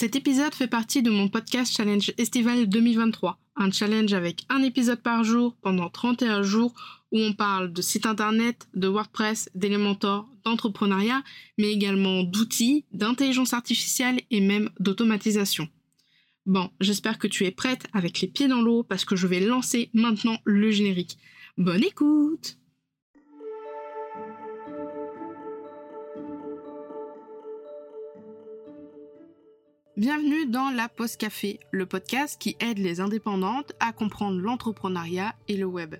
Cet 0.00 0.16
épisode 0.16 0.54
fait 0.54 0.66
partie 0.66 1.02
de 1.02 1.10
mon 1.10 1.28
podcast 1.28 1.76
Challenge 1.76 2.10
Estival 2.16 2.66
2023, 2.66 3.38
un 3.56 3.70
challenge 3.70 4.14
avec 4.14 4.46
un 4.48 4.62
épisode 4.62 5.02
par 5.02 5.24
jour 5.24 5.54
pendant 5.60 5.90
31 5.90 6.40
jours 6.40 6.72
où 7.12 7.18
on 7.18 7.34
parle 7.34 7.70
de 7.70 7.82
site 7.82 8.06
internet, 8.06 8.66
de 8.72 8.88
WordPress, 8.88 9.50
d'Elementor, 9.54 10.26
d'entrepreneuriat, 10.46 11.22
mais 11.58 11.70
également 11.70 12.22
d'outils, 12.22 12.86
d'intelligence 12.92 13.52
artificielle 13.52 14.22
et 14.30 14.40
même 14.40 14.70
d'automatisation. 14.78 15.68
Bon, 16.46 16.70
j'espère 16.80 17.18
que 17.18 17.28
tu 17.28 17.44
es 17.44 17.50
prête 17.50 17.86
avec 17.92 18.22
les 18.22 18.28
pieds 18.28 18.48
dans 18.48 18.62
l'eau 18.62 18.82
parce 18.82 19.04
que 19.04 19.16
je 19.16 19.26
vais 19.26 19.40
lancer 19.40 19.90
maintenant 19.92 20.38
le 20.44 20.70
générique. 20.70 21.18
Bonne 21.58 21.84
écoute 21.84 22.56
Bienvenue 30.00 30.46
dans 30.46 30.70
la 30.70 30.88
Post 30.88 31.18
Café, 31.20 31.60
le 31.72 31.84
podcast 31.84 32.40
qui 32.40 32.56
aide 32.58 32.78
les 32.78 33.02
indépendantes 33.02 33.74
à 33.80 33.92
comprendre 33.92 34.40
l'entrepreneuriat 34.40 35.34
et 35.46 35.58
le 35.58 35.66
web. 35.66 35.96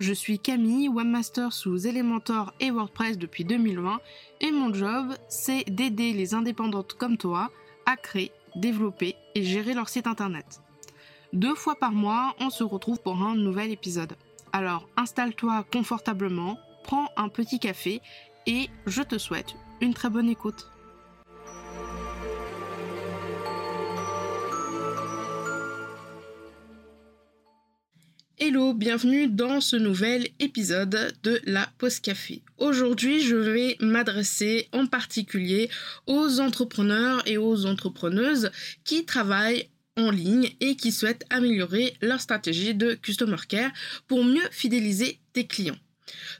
Je 0.00 0.12
suis 0.12 0.38
Camille, 0.38 0.90
webmaster 0.90 1.50
sous 1.50 1.86
Elementor 1.86 2.52
et 2.60 2.70
WordPress 2.70 3.16
depuis 3.16 3.46
2020 3.46 4.00
et 4.42 4.52
mon 4.52 4.74
job, 4.74 5.14
c'est 5.30 5.64
d'aider 5.64 6.12
les 6.12 6.34
indépendantes 6.34 6.92
comme 6.92 7.16
toi 7.16 7.50
à 7.86 7.96
créer, 7.96 8.32
développer 8.54 9.16
et 9.34 9.42
gérer 9.44 9.72
leur 9.72 9.88
site 9.88 10.06
internet. 10.06 10.60
Deux 11.32 11.54
fois 11.54 11.76
par 11.76 11.92
mois, 11.92 12.36
on 12.38 12.50
se 12.50 12.64
retrouve 12.64 13.00
pour 13.00 13.22
un 13.22 13.34
nouvel 13.34 13.70
épisode. 13.70 14.12
Alors 14.52 14.86
installe-toi 14.98 15.64
confortablement, 15.72 16.58
prends 16.84 17.08
un 17.16 17.30
petit 17.30 17.60
café 17.60 18.02
et 18.44 18.68
je 18.84 19.00
te 19.00 19.16
souhaite 19.16 19.54
une 19.80 19.94
très 19.94 20.10
bonne 20.10 20.28
écoute. 20.28 20.68
Hello, 28.54 28.74
bienvenue 28.74 29.28
dans 29.28 29.62
ce 29.62 29.76
nouvel 29.76 30.28
épisode 30.38 31.14
de 31.22 31.40
la 31.46 31.66
Pause 31.78 32.00
Café. 32.00 32.42
Aujourd'hui, 32.58 33.22
je 33.22 33.34
vais 33.34 33.78
m'adresser 33.80 34.68
en 34.72 34.84
particulier 34.84 35.70
aux 36.06 36.38
entrepreneurs 36.38 37.22
et 37.26 37.38
aux 37.38 37.64
entrepreneuses 37.64 38.50
qui 38.84 39.06
travaillent 39.06 39.70
en 39.96 40.10
ligne 40.10 40.50
et 40.60 40.76
qui 40.76 40.92
souhaitent 40.92 41.24
améliorer 41.30 41.94
leur 42.02 42.20
stratégie 42.20 42.74
de 42.74 42.92
customer 42.92 43.38
care 43.48 43.70
pour 44.06 44.22
mieux 44.22 44.46
fidéliser 44.50 45.18
tes 45.32 45.46
clients. 45.46 45.78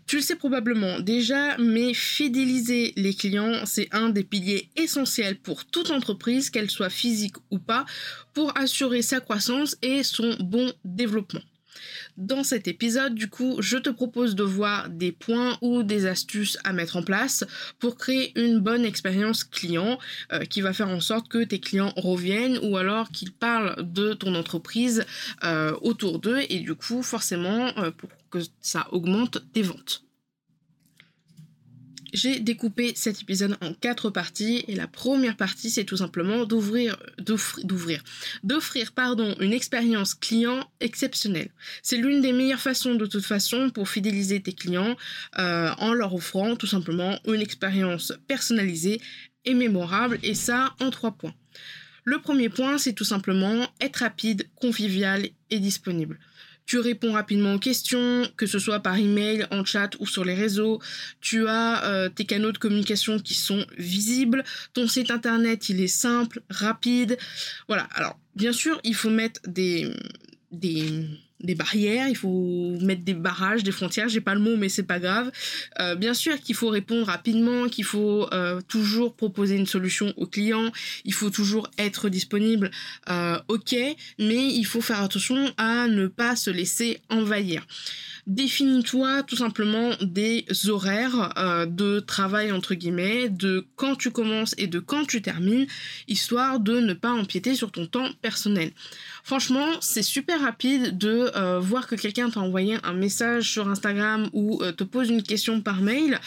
Tu 0.07 0.17
le 0.17 0.23
sais 0.23 0.37
probablement 0.37 1.01
déjà, 1.01 1.57
mais 1.57 1.95
fidéliser 1.95 2.93
les 2.97 3.15
clients, 3.15 3.65
c'est 3.65 3.89
un 3.91 4.11
des 4.11 4.25
piliers 4.25 4.69
essentiels 4.77 5.39
pour 5.39 5.65
toute 5.65 5.91
entreprise, 5.91 6.51
qu'elle 6.51 6.71
soit 6.71 6.91
physique 6.91 7.37
ou 7.51 7.59
pas, 7.59 7.87
pour 8.35 8.55
assurer 8.59 9.01
sa 9.01 9.21
croissance 9.21 9.79
et 9.81 10.03
son 10.03 10.37
bon 10.41 10.75
développement. 10.85 11.41
Dans 12.17 12.45
cet 12.45 12.69
épisode, 12.69 13.15
du 13.15 13.29
coup, 13.29 13.57
je 13.61 13.77
te 13.77 13.91
propose 13.91 14.35
de 14.35 14.43
voir 14.43 14.89
des 14.91 15.13
points 15.13 15.57
ou 15.63 15.83
des 15.83 16.07
astuces 16.07 16.59
à 16.65 16.73
mettre 16.73 16.97
en 16.97 17.03
place 17.03 17.45
pour 17.79 17.97
créer 17.97 18.39
une 18.39 18.61
bonne 18.61 18.85
expérience 18.85 19.45
client 19.45 19.99
euh, 20.33 20.41
qui 20.41 20.61
va 20.61 20.73
faire 20.73 20.89
en 20.89 21.01
sorte 21.01 21.29
que 21.29 21.43
tes 21.45 21.61
clients 21.61 21.93
reviennent 21.97 22.59
ou 22.63 22.77
alors 22.77 23.11
qu'ils 23.11 23.33
parlent 23.33 23.77
de 23.93 24.13
ton 24.15 24.35
entreprise 24.35 25.05
euh, 25.45 25.77
autour 25.81 26.19
d'eux 26.19 26.41
et 26.49 26.61
du 26.61 26.75
coup, 26.75 27.03
forcément, 27.03 27.73
euh, 27.79 27.91
pour 27.91 28.11
que 28.31 28.39
ça 28.61 28.87
augmente 28.93 29.39
tes 29.53 29.63
ventes 29.63 30.05
j'ai 32.13 32.41
découpé 32.41 32.93
cet 32.95 33.23
épisode 33.23 33.57
en 33.61 33.73
quatre 33.75 34.11
parties 34.11 34.65
et 34.69 34.75
la 34.75 34.87
première 34.87 35.37
partie 35.37 35.71
c'est 35.71 35.85
tout 35.85 35.97
simplement 35.97 36.45
d'ouvrir 36.45 36.97
d'offrir 38.43 38.93
pardon 38.93 39.35
une 39.41 39.53
expérience 39.53 40.15
client 40.15 40.69
exceptionnelle. 40.81 41.51
C'est 41.83 41.97
l'une 41.97 42.21
des 42.21 42.33
meilleures 42.33 42.61
façons 42.61 42.95
de 42.95 43.07
toute 43.07 43.25
façon 43.25 43.71
pour 43.71 43.89
fidéliser 43.89 44.41
tes 44.41 44.53
clients 44.53 44.97
euh, 45.39 45.71
en 45.79 45.93
leur 45.93 46.15
offrant 46.15 46.57
tout 46.57 46.67
simplement 46.67 47.19
une 47.27 47.41
expérience 47.41 48.13
personnalisée 48.29 49.01
et 49.45 49.55
mémorable 49.55 50.19
et 50.23 50.35
ça 50.35 50.75
en 50.81 50.91
trois 50.91 51.13
points. 51.13 51.35
Le 52.05 52.21
premier 52.21 52.49
point 52.49 52.79
c'est 52.79 52.93
tout 52.93 53.05
simplement 53.05 53.67
être 53.81 53.97
rapide, 53.97 54.49
convivial 54.57 55.29
et 55.51 55.61
disponible. 55.61 56.19
Tu 56.67 56.79
réponds 56.79 57.13
rapidement 57.13 57.55
aux 57.55 57.59
questions, 57.59 58.27
que 58.37 58.47
ce 58.47 58.59
soit 58.59 58.81
par 58.81 58.97
email, 58.97 59.47
en 59.51 59.65
chat 59.65 59.91
ou 59.99 60.07
sur 60.07 60.25
les 60.25 60.35
réseaux. 60.35 60.81
Tu 61.21 61.47
as 61.49 61.85
euh, 61.85 62.09
tes 62.09 62.25
canaux 62.25 62.53
de 62.53 62.59
communication 62.59 63.19
qui 63.19 63.35
sont 63.35 63.67
visibles. 63.79 64.45
Ton 64.73 64.87
site 64.87 65.11
internet, 65.11 65.69
il 65.69 65.81
est 65.81 65.89
simple, 65.89 66.43
rapide. 66.51 67.19
Voilà. 67.69 67.89
Alors, 67.95 68.19
bien 68.37 68.53
sûr, 68.53 68.81
il 68.85 68.95
faut 68.95 69.11
mettre 69.11 69.41
des, 69.47 69.93
des 70.51 71.07
des 71.43 71.55
barrières, 71.55 72.09
il 72.09 72.17
faut 72.17 72.77
mettre 72.81 73.03
des 73.03 73.15
barrages, 73.15 73.63
des 73.63 73.73
frontières, 73.73 74.09
j'ai 74.09 74.21
pas 74.21 74.35
le 74.35 74.41
mot 74.41 74.57
mais 74.57 74.69
c'est 74.69 74.83
pas 74.83 74.99
grave. 74.99 75.31
Euh, 75.81 75.95
bien 75.95 76.15
sûr 76.15 76.41
qu'il 76.41 76.55
faut 76.55 76.69
répondre 76.69 77.07
rapidement, 77.07 77.69
qu'il 77.69 77.85
faut 77.85 78.29
euh, 78.33 78.61
toujours 78.69 79.15
proposer 79.15 79.57
une 79.57 79.67
solution 79.67 80.13
au 80.17 80.27
client, 80.27 80.71
il 81.05 81.13
faut 81.13 81.31
toujours 81.31 81.71
être 81.79 82.09
disponible, 82.09 82.71
euh, 83.11 83.39
ok, 83.49 83.75
mais 84.19 84.47
il 84.47 84.65
faut 84.65 84.81
faire 84.81 85.03
attention 85.03 85.53
à 85.57 85.89
ne 85.89 86.07
pas 86.07 86.37
se 86.37 86.51
laisser 86.51 87.01
envahir. 87.11 87.67
Définis-toi 88.29 89.25
tout 89.25 89.37
simplement 89.37 89.91
des 90.01 90.47
horaires 90.69 91.67
de 91.67 91.99
travail 91.99 92.53
entre 92.53 92.75
guillemets, 92.75 93.29
de 93.29 93.67
quand 93.75 93.97
tu 93.97 94.13
commences 94.13 94.55
et 94.59 94.69
de 94.69 94.79
quand 94.79 95.05
tu 95.07 95.23
termines, 95.23 95.67
histoire 96.07 96.61
de 96.61 96.79
ne 96.79 96.95
pas 96.95 97.11
empiéter 97.11 97.57
sur 97.57 97.73
ton 97.73 97.87
temps 97.87 98.09
personnel. 98.23 98.71
Franchement, 99.25 99.67
c'est 99.81 100.03
super 100.03 100.41
rapide 100.41 100.97
de 100.99 101.32
euh, 101.37 101.59
voir 101.59 101.87
que 101.87 101.95
quelqu'un 101.95 102.31
t'a 102.31 102.41
envoyé 102.41 102.77
un 102.83 102.93
message 102.93 103.51
sur 103.51 103.69
Instagram 103.69 104.29
ou 104.33 104.63
euh, 104.63 104.73
te 104.73 104.85
pose 104.85 105.11
une 105.11 105.23
question 105.23 105.61
par 105.61 105.81
mail 105.81 106.19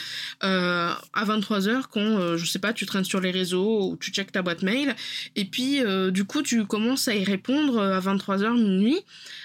à 0.42 0.98
23h 1.16 1.84
quand, 1.92 2.38
je 2.38 2.46
sais 2.46 2.60
pas, 2.60 2.74
tu 2.74 2.86
traînes 2.86 3.04
sur 3.04 3.20
les 3.20 3.32
réseaux 3.32 3.90
ou 3.90 3.98
tu 3.98 4.12
checkes 4.12 4.32
ta 4.32 4.42
boîte 4.42 4.62
mail 4.62 4.96
et 5.36 5.46
puis 5.46 5.82
du 6.12 6.26
coup 6.26 6.42
tu 6.42 6.66
commences 6.66 7.08
à 7.08 7.16
y 7.16 7.24
répondre 7.24 7.82
à 7.82 8.00
23h 8.00 8.54
minuit. 8.54 9.00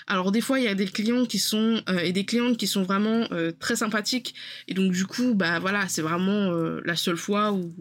Alors 0.07 0.33
des 0.33 0.41
fois 0.41 0.59
il 0.59 0.65
y 0.65 0.69
a 0.69 0.75
des 0.75 0.87
clients 0.87 1.25
qui 1.25 1.39
sont 1.39 1.83
et 2.03 2.13
des 2.13 2.25
clients 2.25 2.55
qui 2.55 2.67
sont 2.67 2.83
vraiment 2.83 3.27
euh, 3.33 3.53
très 3.59 3.77
sympathiques 3.77 4.35
et 4.69 4.75
donc 4.75 4.93
du 4.93 5.07
coup 5.07 5.35
bah 5.35 5.59
voilà 5.59 5.89
c'est 5.89 6.03
vraiment 6.03 6.53
euh, 6.53 6.81
la 6.85 6.97
seule 6.97 7.17
fois 7.17 7.53
où 7.53 7.73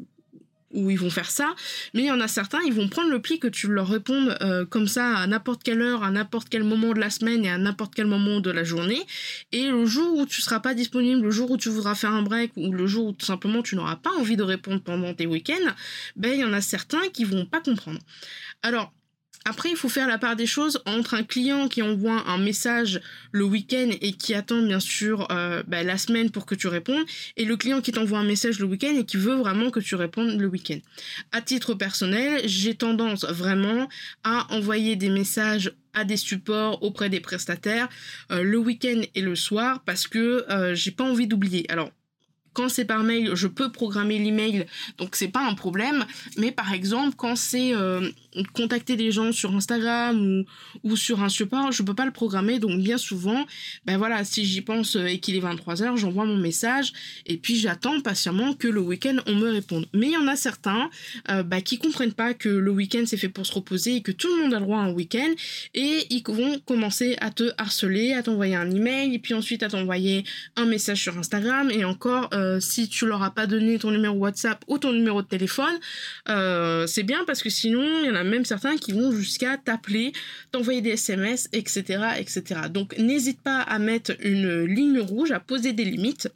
où 0.71 0.89
ils 0.89 0.99
vont 0.99 1.09
faire 1.09 1.31
ça, 1.31 1.55
mais 1.93 2.01
il 2.01 2.05
y 2.05 2.11
en 2.11 2.19
a 2.19 2.27
certains, 2.27 2.59
ils 2.65 2.73
vont 2.73 2.87
prendre 2.87 3.09
le 3.09 3.21
pli 3.21 3.39
que 3.39 3.47
tu 3.47 3.67
leur 3.67 3.87
répondes 3.87 4.37
euh, 4.41 4.65
comme 4.65 4.87
ça 4.87 5.17
à 5.17 5.27
n'importe 5.27 5.63
quelle 5.63 5.81
heure, 5.81 6.03
à 6.03 6.11
n'importe 6.11 6.49
quel 6.49 6.63
moment 6.63 6.93
de 6.93 6.99
la 6.99 7.09
semaine 7.09 7.45
et 7.45 7.49
à 7.49 7.57
n'importe 7.57 7.95
quel 7.95 8.07
moment 8.07 8.39
de 8.39 8.51
la 8.51 8.63
journée. 8.63 9.01
Et 9.51 9.69
le 9.69 9.85
jour 9.85 10.17
où 10.17 10.25
tu 10.25 10.41
seras 10.41 10.59
pas 10.59 10.73
disponible, 10.73 11.23
le 11.23 11.31
jour 11.31 11.49
où 11.51 11.57
tu 11.57 11.69
voudras 11.69 11.95
faire 11.95 12.11
un 12.11 12.21
break 12.21 12.51
ou 12.55 12.71
le 12.71 12.87
jour 12.87 13.07
où 13.07 13.11
tout 13.13 13.25
simplement 13.25 13.61
tu 13.61 13.75
n'auras 13.75 13.95
pas 13.95 14.11
envie 14.19 14.37
de 14.37 14.43
répondre 14.43 14.81
pendant 14.81 15.13
tes 15.13 15.25
week-ends, 15.25 15.73
ben 16.15 16.33
il 16.33 16.39
y 16.39 16.43
en 16.43 16.53
a 16.53 16.61
certains 16.61 17.07
qui 17.13 17.23
vont 17.23 17.45
pas 17.45 17.61
comprendre. 17.61 17.99
Alors 18.61 18.91
après, 19.45 19.69
il 19.69 19.75
faut 19.75 19.89
faire 19.89 20.07
la 20.07 20.17
part 20.17 20.35
des 20.35 20.45
choses 20.45 20.81
entre 20.85 21.13
un 21.13 21.23
client 21.23 21.67
qui 21.67 21.81
envoie 21.81 22.23
un 22.27 22.37
message 22.37 23.01
le 23.31 23.45
week-end 23.45 23.89
et 24.01 24.11
qui 24.13 24.33
attend 24.33 24.61
bien 24.61 24.79
sûr 24.79 25.27
euh, 25.31 25.63
bah, 25.67 25.83
la 25.83 25.97
semaine 25.97 26.29
pour 26.29 26.45
que 26.45 26.55
tu 26.55 26.67
répondes, 26.67 27.03
et 27.37 27.45
le 27.45 27.55
client 27.55 27.81
qui 27.81 27.91
t'envoie 27.91 28.19
un 28.19 28.25
message 28.25 28.59
le 28.59 28.65
week-end 28.65 28.95
et 28.97 29.05
qui 29.05 29.17
veut 29.17 29.35
vraiment 29.35 29.71
que 29.71 29.79
tu 29.79 29.95
répondes 29.95 30.39
le 30.39 30.47
week-end. 30.47 30.79
À 31.31 31.41
titre 31.41 31.73
personnel, 31.73 32.41
j'ai 32.45 32.75
tendance 32.75 33.25
vraiment 33.25 33.87
à 34.23 34.45
envoyer 34.53 34.95
des 34.95 35.09
messages 35.09 35.73
à 35.93 36.03
des 36.03 36.17
supports 36.17 36.83
auprès 36.83 37.09
des 37.09 37.19
prestataires 37.19 37.89
euh, 38.31 38.43
le 38.43 38.57
week-end 38.57 39.01
et 39.15 39.21
le 39.21 39.35
soir 39.35 39.81
parce 39.85 40.07
que 40.07 40.45
euh, 40.49 40.75
j'ai 40.75 40.91
pas 40.91 41.03
envie 41.03 41.27
d'oublier. 41.27 41.65
Alors 41.69 41.91
quand 42.53 42.69
c'est 42.69 42.85
par 42.85 43.03
mail, 43.03 43.31
je 43.35 43.47
peux 43.47 43.71
programmer 43.71 44.17
l'email, 44.17 44.65
donc 44.97 45.15
c'est 45.15 45.27
pas 45.27 45.45
un 45.45 45.53
problème. 45.53 46.05
Mais 46.37 46.51
par 46.51 46.73
exemple, 46.73 47.15
quand 47.15 47.35
c'est 47.35 47.73
euh, 47.73 48.09
contacter 48.53 48.95
des 48.95 49.11
gens 49.11 49.31
sur 49.31 49.55
Instagram 49.55 50.43
ou, 50.83 50.95
sur 50.95 51.23
un 51.23 51.29
support, 51.29 51.71
je 51.71 51.83
peux 51.83 51.93
pas 51.93 52.05
le 52.05 52.11
programmer. 52.11 52.59
Donc 52.59 52.79
bien 52.81 52.97
souvent, 52.97 53.45
ben 53.85 53.97
voilà, 53.97 54.23
si 54.23 54.45
j'y 54.45 54.61
pense 54.61 54.95
et 54.95 55.19
qu'il 55.19 55.35
est 55.35 55.41
23h, 55.41 55.97
j'envoie 55.97 56.25
mon 56.25 56.37
message 56.37 56.93
et 57.25 57.37
puis 57.37 57.55
j'attends 57.55 58.01
patiemment 58.01 58.53
que 58.53 58.67
le 58.67 58.81
week-end 58.81 59.17
on 59.27 59.35
me 59.35 59.49
réponde. 59.49 59.87
Mais 59.93 60.07
il 60.07 60.13
y 60.13 60.17
en 60.17 60.27
a 60.27 60.35
certains 60.35 60.89
euh, 61.29 61.43
ben, 61.43 61.61
qui 61.61 61.77
comprennent 61.77 62.13
pas 62.13 62.33
que 62.33 62.49
le 62.49 62.71
week-end 62.71 63.03
c'est 63.05 63.17
fait 63.17 63.29
pour 63.29 63.45
se 63.45 63.53
reposer 63.53 63.97
et 63.97 64.01
que 64.01 64.11
tout 64.11 64.27
le 64.27 64.43
monde 64.43 64.53
a 64.53 64.59
le 64.59 64.65
droit 64.65 64.79
à 64.79 64.83
un 64.83 64.91
week-end 64.91 65.31
et 65.73 66.05
ils 66.09 66.23
vont 66.25 66.59
commencer 66.59 67.17
à 67.21 67.31
te 67.31 67.51
harceler, 67.57 68.13
à 68.13 68.23
t'envoyer 68.23 68.55
un 68.55 68.69
email 68.69 69.13
et 69.13 69.19
puis 69.19 69.33
ensuite 69.33 69.63
à 69.63 69.69
t'envoyer 69.69 70.23
un 70.55 70.65
message 70.65 71.01
sur 71.01 71.17
Instagram 71.17 71.71
et 71.71 71.83
encore 71.85 72.29
euh, 72.33 72.38
si 72.59 72.89
tu 72.89 73.05
leur 73.05 73.23
as 73.23 73.31
pas 73.31 73.47
donné 73.47 73.79
ton 73.79 73.91
numéro 73.91 74.15
WhatsApp 74.17 74.63
ou 74.67 74.77
ton 74.77 74.91
numéro 74.93 75.21
de 75.21 75.27
téléphone, 75.27 75.77
euh, 76.27 76.87
c'est 76.87 77.03
bien 77.03 77.23
parce 77.25 77.41
que 77.41 77.49
sinon, 77.49 77.85
il 78.03 78.07
y 78.07 78.09
en 78.09 78.15
a 78.15 78.23
même 78.23 78.45
certains 78.45 78.77
qui 78.77 78.91
vont 78.91 79.11
jusqu'à 79.11 79.57
t'appeler, 79.57 80.13
t'envoyer 80.51 80.81
des 80.81 80.91
SMS, 80.91 81.49
etc., 81.53 82.03
etc. 82.17 82.61
Donc, 82.69 82.97
n'hésite 82.97 83.41
pas 83.41 83.61
à 83.61 83.79
mettre 83.79 84.11
une 84.21 84.63
ligne 84.63 84.99
rouge, 84.99 85.31
à 85.31 85.39
poser 85.39 85.73
des 85.73 85.85
limites. 85.85 86.29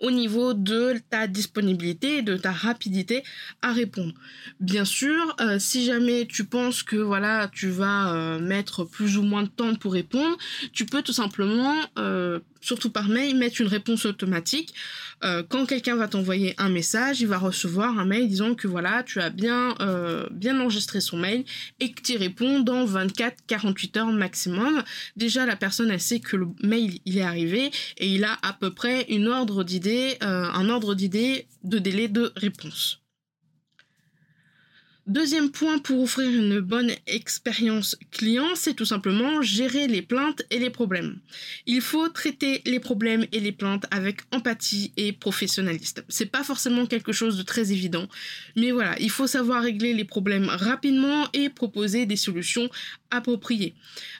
au 0.00 0.10
niveau 0.10 0.54
de 0.54 0.96
ta 1.10 1.26
disponibilité, 1.26 2.22
de 2.22 2.36
ta 2.36 2.52
rapidité 2.52 3.22
à 3.62 3.72
répondre. 3.72 4.14
Bien 4.60 4.84
sûr, 4.84 5.36
euh, 5.40 5.58
si 5.58 5.84
jamais 5.84 6.26
tu 6.26 6.44
penses 6.44 6.82
que 6.82 6.96
voilà, 6.96 7.50
tu 7.52 7.68
vas 7.68 8.14
euh, 8.14 8.38
mettre 8.38 8.84
plus 8.84 9.18
ou 9.18 9.22
moins 9.22 9.42
de 9.42 9.48
temps 9.48 9.74
pour 9.74 9.92
répondre, 9.92 10.36
tu 10.72 10.86
peux 10.86 11.02
tout 11.02 11.12
simplement 11.12 11.74
euh, 11.98 12.38
surtout 12.60 12.90
par 12.90 13.08
mail, 13.08 13.36
mettre 13.36 13.60
une 13.60 13.68
réponse 13.68 14.06
automatique. 14.06 14.74
quand 15.48 15.66
quelqu'un 15.66 15.96
va 15.96 16.08
t'envoyer 16.08 16.54
un 16.58 16.68
message, 16.68 17.20
il 17.20 17.26
va 17.26 17.38
recevoir 17.38 17.98
un 17.98 18.04
mail 18.04 18.28
disant 18.28 18.54
que 18.54 18.68
voilà, 18.68 19.02
tu 19.02 19.20
as 19.20 19.30
bien, 19.30 19.74
bien 20.30 20.60
enregistré 20.60 21.00
son 21.00 21.16
mail 21.16 21.44
et 21.80 21.92
que 21.92 22.02
tu 22.02 22.16
réponds 22.16 22.60
dans 22.60 22.86
24-48 22.86 23.98
heures 23.98 24.12
maximum. 24.12 24.82
Déjà, 25.16 25.46
la 25.46 25.56
personne, 25.56 25.90
elle 25.90 26.00
sait 26.00 26.20
que 26.20 26.36
le 26.36 26.46
mail, 26.62 26.98
il 27.04 27.18
est 27.18 27.22
arrivé 27.22 27.70
et 27.98 28.08
il 28.08 28.24
a 28.24 28.38
à 28.42 28.52
peu 28.52 28.72
près 28.72 29.06
une 29.08 29.26
ordre 29.26 29.64
d'idée, 29.64 30.16
un 30.20 30.68
ordre 30.68 30.94
d'idée 30.94 31.46
de 31.64 31.78
délai 31.78 32.08
de 32.08 32.32
réponse. 32.36 33.00
Deuxième 35.08 35.50
point 35.50 35.78
pour 35.78 36.02
offrir 36.02 36.28
une 36.28 36.60
bonne 36.60 36.90
expérience 37.06 37.96
client, 38.10 38.48
c'est 38.54 38.74
tout 38.74 38.84
simplement 38.84 39.40
gérer 39.40 39.86
les 39.86 40.02
plaintes 40.02 40.42
et 40.50 40.58
les 40.58 40.68
problèmes. 40.68 41.16
Il 41.64 41.80
faut 41.80 42.10
traiter 42.10 42.60
les 42.66 42.78
problèmes 42.78 43.24
et 43.32 43.40
les 43.40 43.52
plaintes 43.52 43.86
avec 43.90 44.20
empathie 44.32 44.92
et 44.98 45.14
professionnalisme. 45.14 46.02
C'est 46.10 46.30
pas 46.30 46.44
forcément 46.44 46.84
quelque 46.84 47.12
chose 47.12 47.38
de 47.38 47.42
très 47.42 47.72
évident, 47.72 48.06
mais 48.54 48.70
voilà, 48.70 48.98
il 49.00 49.08
faut 49.08 49.26
savoir 49.26 49.62
régler 49.62 49.94
les 49.94 50.04
problèmes 50.04 50.50
rapidement 50.50 51.26
et 51.32 51.48
proposer 51.48 52.04
des 52.04 52.16
solutions 52.16 52.68
appropriées. 53.10 53.74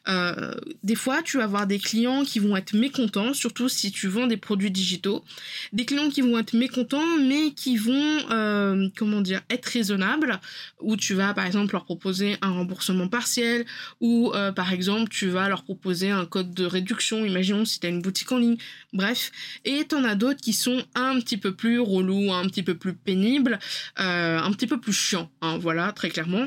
Euh, 0.09 0.55
des 0.83 0.95
fois, 0.95 1.23
tu 1.23 1.37
vas 1.37 1.45
avoir 1.45 1.67
des 1.67 1.79
clients 1.79 2.25
qui 2.25 2.39
vont 2.39 2.57
être 2.57 2.75
mécontents, 2.75 3.35
surtout 3.35 3.69
si 3.69 3.93
tu 3.93 4.09
vends 4.09 4.27
des 4.27 4.37
produits 4.37 4.71
digitaux. 4.71 5.25
Des 5.73 5.85
clients 5.85 6.09
qui 6.09 6.23
vont 6.23 6.39
être 6.39 6.55
mécontents, 6.55 7.19
mais 7.21 7.53
qui 7.53 7.77
vont, 7.77 8.19
euh, 8.31 8.89
comment 8.97 9.21
dire, 9.21 9.43
être 9.51 9.67
raisonnables 9.67 10.41
où 10.81 10.97
tu 10.97 11.15
vas 11.15 11.35
par 11.35 11.47
exemple 11.47 11.73
leur 11.73 11.85
proposer 11.85 12.37
un 12.41 12.51
remboursement 12.51 13.09
partiel 13.09 13.67
ou 14.01 14.33
euh, 14.35 14.53
par 14.53 14.73
exemple 14.73 15.09
tu 15.11 15.29
vas 15.29 15.49
leur 15.49 15.65
proposer 15.65 16.11
un 16.11 16.25
code 16.25 16.55
de 16.55 16.65
réduction, 16.65 17.25
imaginons 17.25 17.65
si 17.65 17.81
tu 17.81 17.87
as 17.87 17.91
une 17.91 18.03
boutique 18.03 18.31
en 18.33 18.39
ligne, 18.39 18.57
bref. 18.93 19.31
Et 19.65 19.87
tu 19.87 19.95
en 19.95 20.05
as 20.05 20.15
d'autres 20.15 20.41
qui 20.41 20.53
sont 20.53 20.83
un 20.95 21.19
petit 21.21 21.37
peu 21.37 21.55
plus 21.55 21.81
relous, 21.81 22.33
un 22.33 22.45
petit 22.45 22.63
peu 22.63 22.75
plus 22.75 22.95
pénibles, 22.95 23.59
un 23.97 24.51
petit 24.53 24.67
peu 24.67 24.81
plus 24.81 24.93
chiants, 24.93 25.31
hein, 25.43 25.59
voilà, 25.59 25.93
très 25.93 26.09
clairement 26.09 26.47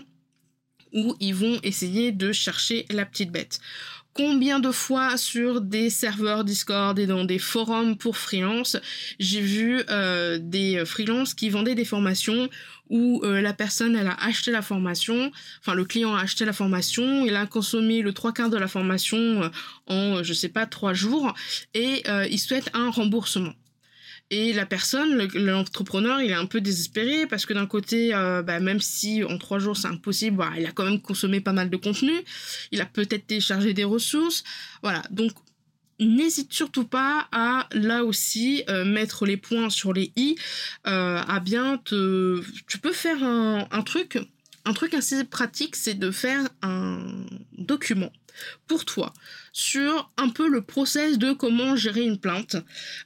où 0.94 1.16
ils 1.20 1.36
vont 1.36 1.60
essayer 1.64 2.12
de 2.12 2.32
chercher 2.32 2.86
la 2.90 3.06
petite 3.06 3.32
bête. 3.32 3.60
Combien 4.14 4.60
de 4.60 4.72
fois 4.72 5.16
sur 5.16 5.62
des 5.62 5.90
serveurs 5.90 6.44
Discord 6.44 7.00
et 7.00 7.08
dans 7.08 7.24
des 7.24 7.40
forums 7.40 7.98
pour 7.98 8.18
freelance, 8.18 8.76
j'ai 9.20 9.40
vu 9.40 9.82
euh, 9.90 10.38
des 10.42 10.84
freelances 10.86 11.34
qui 11.34 11.50
vendaient 11.50 11.76
des 11.76 11.86
formations 11.86 12.50
où 12.90 13.22
euh, 13.24 13.40
la 13.40 13.54
personne 13.54 13.96
elle 13.96 14.08
a 14.08 14.16
acheté 14.16 14.52
la 14.52 14.62
formation, 14.62 15.32
enfin 15.62 15.76
le 15.76 15.86
client 15.86 16.14
a 16.14 16.24
acheté 16.24 16.44
la 16.44 16.52
formation, 16.52 17.26
il 17.26 17.38
a 17.38 17.46
consommé 17.46 18.02
le 18.02 18.12
trois 18.12 18.34
quarts 18.34 18.50
de 18.50 18.58
la 18.58 18.68
formation 18.68 19.18
euh, 19.18 19.50
en 19.88 20.24
je 20.24 20.34
sais 20.34 20.50
pas 20.50 20.66
trois 20.66 20.94
jours 20.94 21.34
et 21.74 22.04
il 22.30 22.40
souhaite 22.40 22.70
un 22.74 22.90
remboursement. 22.90 23.54
Et 24.34 24.54
la 24.54 24.66
personne, 24.66 25.28
l'entrepreneur, 25.36 26.22
il 26.22 26.32
est 26.32 26.36
un 26.36 26.46
peu 26.46 26.62
désespéré 26.62 27.28
parce 27.28 27.46
que 27.46 27.54
d'un 27.54 27.68
côté, 27.68 28.16
euh, 28.16 28.42
bah, 28.42 28.62
même 28.62 28.80
si 28.80 29.26
en 29.26 29.38
trois 29.38 29.60
jours 29.60 29.76
c'est 29.76 29.90
impossible, 29.90 30.38
bah, 30.38 30.52
il 30.58 30.66
a 30.66 30.72
quand 30.72 30.86
même 30.86 31.02
consommé 31.02 31.42
pas 31.42 31.52
mal 31.52 31.70
de 31.70 31.76
contenu, 31.76 32.14
il 32.72 32.80
a 32.80 32.86
peut-être 32.86 33.28
téléchargé 33.28 33.74
des 33.74 33.84
ressources, 33.84 34.46
voilà. 34.82 35.04
Donc 35.12 35.34
n'hésite 36.00 36.54
surtout 36.54 36.86
pas 36.86 37.28
à 37.34 37.68
là 37.74 38.06
aussi 38.06 38.64
euh, 38.70 38.86
mettre 38.86 39.26
les 39.26 39.36
points 39.36 39.70
sur 39.70 39.92
les 39.92 40.14
i, 40.16 40.38
euh, 40.88 41.22
à 41.28 41.42
bien 41.42 41.78
te, 41.78 42.42
tu 42.68 42.78
peux 42.78 42.94
faire 42.94 43.22
un, 43.22 43.68
un 43.70 43.82
truc, 43.82 44.18
un 44.66 44.74
truc 44.74 44.94
assez 44.94 45.24
pratique, 45.24 45.76
c'est 45.76 45.96
de 45.96 46.12
faire 46.12 46.48
un 46.62 47.26
document 47.58 48.12
pour 48.68 48.86
toi 48.86 49.14
sur 49.52 50.12
un 50.18 50.30
peu 50.30 50.48
le 50.48 50.62
process 50.62 51.18
de 51.18 51.34
comment 51.34 51.76
gérer 51.76 52.02
une 52.02 52.18
plainte. 52.18 52.56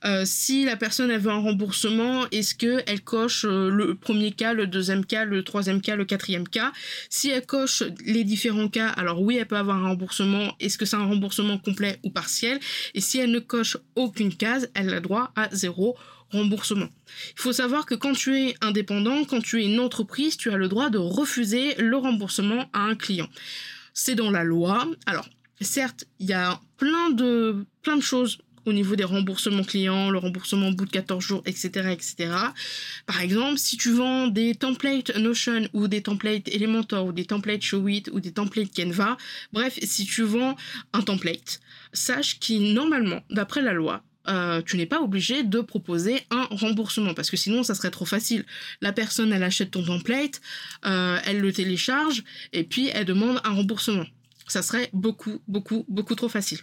Euh, 0.04 0.24
si 0.26 0.66
la 0.66 0.76
personne 0.76 1.10
elle 1.10 1.20
veut 1.20 1.32
un 1.32 1.42
remboursement, 1.42 2.26
est-ce 2.32 2.56
qu'elle 2.56 3.02
coche 3.02 3.46
euh, 3.46 3.70
le 3.70 3.96
premier 3.96 4.32
cas, 4.32 4.54
le 4.54 4.68
deuxième 4.68 5.06
cas, 5.06 5.26
le 5.26 5.44
troisième 5.44 5.82
cas, 5.82 5.96
le 5.96 6.06
quatrième 6.06 6.48
cas? 6.48 6.72
Si 7.10 7.30
elle 7.30 7.46
coche 7.46 7.84
les 8.06 8.24
différents 8.24 8.70
cas, 8.70 8.90
alors 8.90 9.22
oui, 9.22 9.38
elle 9.38 9.48
peut 9.48 9.58
avoir 9.58 9.78
un 9.78 9.90
remboursement. 9.90 10.56
Est-ce 10.60 10.78
que 10.78 10.86
c'est 10.86 10.96
un 10.96 11.06
remboursement 11.06 11.58
complet 11.58 12.00
ou 12.04 12.12
partiel? 12.12 12.60
Et 12.94 13.02
si 13.02 13.18
elle 13.20 13.32
ne 13.32 13.40
coche 13.40 13.78
aucune 13.96 14.36
case, 14.36 14.70
elle 14.76 14.94
a 14.94 15.00
droit 15.00 15.32
à 15.36 15.50
zéro 15.52 15.98
remboursement. 16.32 16.90
Il 17.38 17.42
faut 17.42 17.54
savoir 17.54 17.86
que 17.86 17.96
quand 17.96 18.14
tu 18.14 18.38
es 18.40 18.56
indépendant, 18.62 19.24
quand 19.26 19.42
tu 19.42 19.62
es 19.62 19.66
une 19.66 19.80
entreprise, 19.80 20.38
tu 20.38 20.50
as 20.52 20.58
le 20.58 20.68
droit 20.68 20.90
de 20.90 20.98
refuser 20.98 21.76
le 21.76 21.98
remboursement 21.98 22.70
à 22.74 22.82
un 22.82 22.96
client 22.96 23.30
c'est 23.96 24.14
dans 24.14 24.30
la 24.30 24.44
loi. 24.44 24.88
Alors, 25.08 25.28
certes, 25.60 26.06
il 26.20 26.28
y 26.28 26.34
a 26.34 26.60
plein 26.78 27.10
de, 27.10 27.66
plein 27.82 27.96
de 27.96 28.04
choses 28.04 28.38
au 28.66 28.74
niveau 28.74 28.96
des 28.96 29.04
remboursements 29.04 29.64
clients, 29.64 30.10
le 30.10 30.18
remboursement 30.18 30.70
au 30.70 30.72
bout 30.72 30.86
de 30.86 30.92
14 30.92 31.24
jours, 31.24 31.44
etc., 31.46 31.92
etc. 31.92 32.34
Par 33.06 33.22
exemple, 33.22 33.60
si 33.60 33.78
tu 33.78 33.92
vends 33.92 34.28
des 34.28 34.56
templates 34.56 35.16
Notion 35.18 35.70
ou 35.74 35.88
des 35.88 36.02
templates 36.02 36.48
Elementor 36.50 37.06
ou 37.06 37.12
des 37.12 37.26
templates 37.26 37.62
Showit 37.62 38.06
ou 38.12 38.20
des 38.20 38.32
templates 38.32 38.76
Canva, 38.76 39.18
bref, 39.54 39.78
si 39.84 40.06
tu 40.06 40.24
vends 40.24 40.56
un 40.94 41.02
template, 41.02 41.60
sache 41.94 42.40
qu'il 42.40 42.74
normalement, 42.74 43.22
d'après 43.30 43.62
la 43.62 43.74
loi, 43.74 44.04
euh, 44.28 44.62
tu 44.62 44.78
n'es 44.78 44.86
pas 44.86 45.02
obligé 45.02 45.44
de 45.44 45.60
proposer 45.62 46.22
un 46.32 46.44
remboursement 46.52 47.14
parce 47.14 47.30
que 47.30 47.38
sinon 47.38 47.64
ça 47.64 47.76
serait 47.76 47.92
trop 47.92 48.06
facile. 48.06 48.46
La 48.82 48.92
personne 48.92 49.32
elle 49.34 49.44
achète 49.44 49.72
ton 49.72 49.84
template, 49.84 50.42
euh, 50.86 51.20
elle 51.26 51.40
le 51.40 51.54
télécharge 51.54 52.24
et 52.54 52.64
puis 52.64 52.90
elle 52.94 53.06
demande 53.06 53.40
un 53.44 53.54
remboursement. 53.54 54.06
Ça 54.48 54.62
serait 54.62 54.90
beaucoup 54.94 55.42
beaucoup 55.48 55.86
beaucoup 55.88 56.16
trop 56.16 56.30
facile. 56.30 56.60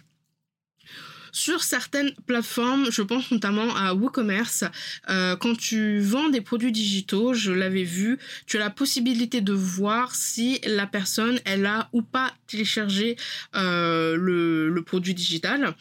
Sur 1.35 1.63
certaines 1.63 2.11
plateformes, 2.27 2.91
je 2.91 3.01
pense 3.01 3.31
notamment 3.31 3.75
à 3.75 3.95
WooCommerce, 3.95 4.65
euh, 5.09 5.35
quand 5.35 5.57
tu 5.57 5.99
vends 5.99 6.29
des 6.29 6.41
produits 6.41 6.71
digitaux, 6.71 7.33
je 7.33 7.51
l'avais 7.51 7.83
vu, 7.83 8.19
tu 8.45 8.57
as 8.57 8.59
la 8.59 8.69
possibilité 8.69 9.41
de 9.41 9.51
voir 9.51 10.13
si 10.13 10.61
la 10.63 10.85
personne 10.85 11.39
elle 11.45 11.65
a 11.65 11.89
ou 11.91 12.03
pas 12.03 12.31
téléchargé 12.47 13.17
euh, 13.55 14.15
le, 14.15 14.83
produit 14.83 15.13
digital. 15.13 15.73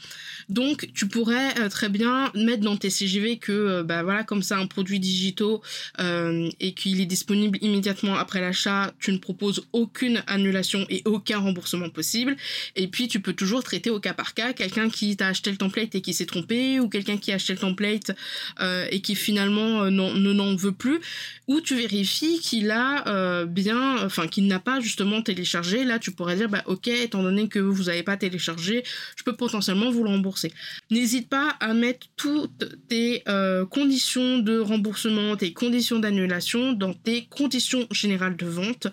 Donc 0.49 0.89
tu 0.95 1.09
pourrais 1.09 1.59
euh, 1.59 1.69
très 1.69 1.89
bien 1.89 2.31
mettre 2.35 2.63
dans 2.63 2.77
tes 2.77 2.89
CGV 2.89 3.39
que 3.39 3.83
bah 3.83 4.05
voilà 4.05 4.23
comme 4.23 4.43
ça 4.43 4.59
un 4.59 4.67
produit 4.67 5.01
digitaux 5.01 5.61
euh, 5.99 6.49
et 6.61 6.73
qu'il 6.73 7.01
est 7.01 7.07
disponible 7.07 7.59
immédiatement 7.61 8.15
après 8.15 8.41
l'achat, 8.41 8.95
tu 9.01 9.13
ne 9.13 9.19
proposes 9.19 9.67
aucune 9.73 10.23
annulation 10.29 10.87
et 10.89 11.03
aucun 11.05 11.41
remboursement 11.41 11.91
possible. 11.91 12.37
Et 12.77 12.87
puis 12.87 13.09
tu 13.09 13.21
peux 13.21 13.33
toujours 13.33 13.65
traiter 13.65 13.91
au 13.91 13.99
cas 13.99 14.15
par 14.15 14.35
cas 14.35 14.53
quelqu'un 14.53 14.89
qui 14.89 15.17
t'a 15.17 15.27
acheté 15.27 15.42
le 15.51 15.57
template 15.57 15.95
et 15.95 16.01
qui 16.01 16.15
s'est 16.15 16.27
trompé, 16.27 16.81
ou 16.81 16.89
quelqu'un 16.89 17.17
qui 17.17 17.33
a 17.33 17.37
acheté 17.37 17.53
le 17.53 17.59
template 17.59 18.13
euh, 18.61 18.87
et 18.91 19.01
qui 19.01 19.15
finalement 19.15 19.85
euh, 19.85 19.91
ne 19.91 20.33
n'en 20.33 20.55
veut 20.55 20.73
plus, 20.73 21.01
ou 21.49 21.61
tu 21.61 21.75
vérifies 21.75 22.41
qu'il 22.41 22.71
a 22.71 23.07
euh, 23.09 23.47
bien, 23.47 24.05
enfin 24.05 24.27
qu'il 24.27 24.47
n'a 24.47 24.59
pas 24.59 24.81
justement 24.81 25.23
téléchargé. 25.23 25.85
Là, 25.85 25.99
tu 25.99 26.13
pourrais 26.13 26.37
dire, 26.37 26.49
bah 26.49 26.63
ok, 26.67 26.89
étant 26.89 27.23
donné 27.23 27.49
que 27.49 27.59
vous 27.59 27.85
n'avez 27.85 28.03
pas 28.03 28.17
téléchargé, 28.17 28.85
je 29.17 29.23
peux 29.25 29.35
potentiellement 29.35 29.91
vous 29.91 30.05
le 30.05 30.11
rembourser. 30.11 30.53
N'hésite 30.91 31.29
pas 31.29 31.57
à 31.61 31.75
mettre 31.75 32.07
toutes 32.17 32.65
tes 32.89 33.25
conditions 33.71 34.39
de 34.39 34.59
remboursement, 34.59 35.37
tes 35.37 35.53
conditions 35.53 35.99
d'annulation 35.99 36.73
dans 36.73 36.95
tes 36.95 37.27
conditions 37.27 37.87
générales 37.91 38.37
de 38.37 38.47
vente. 38.47 38.87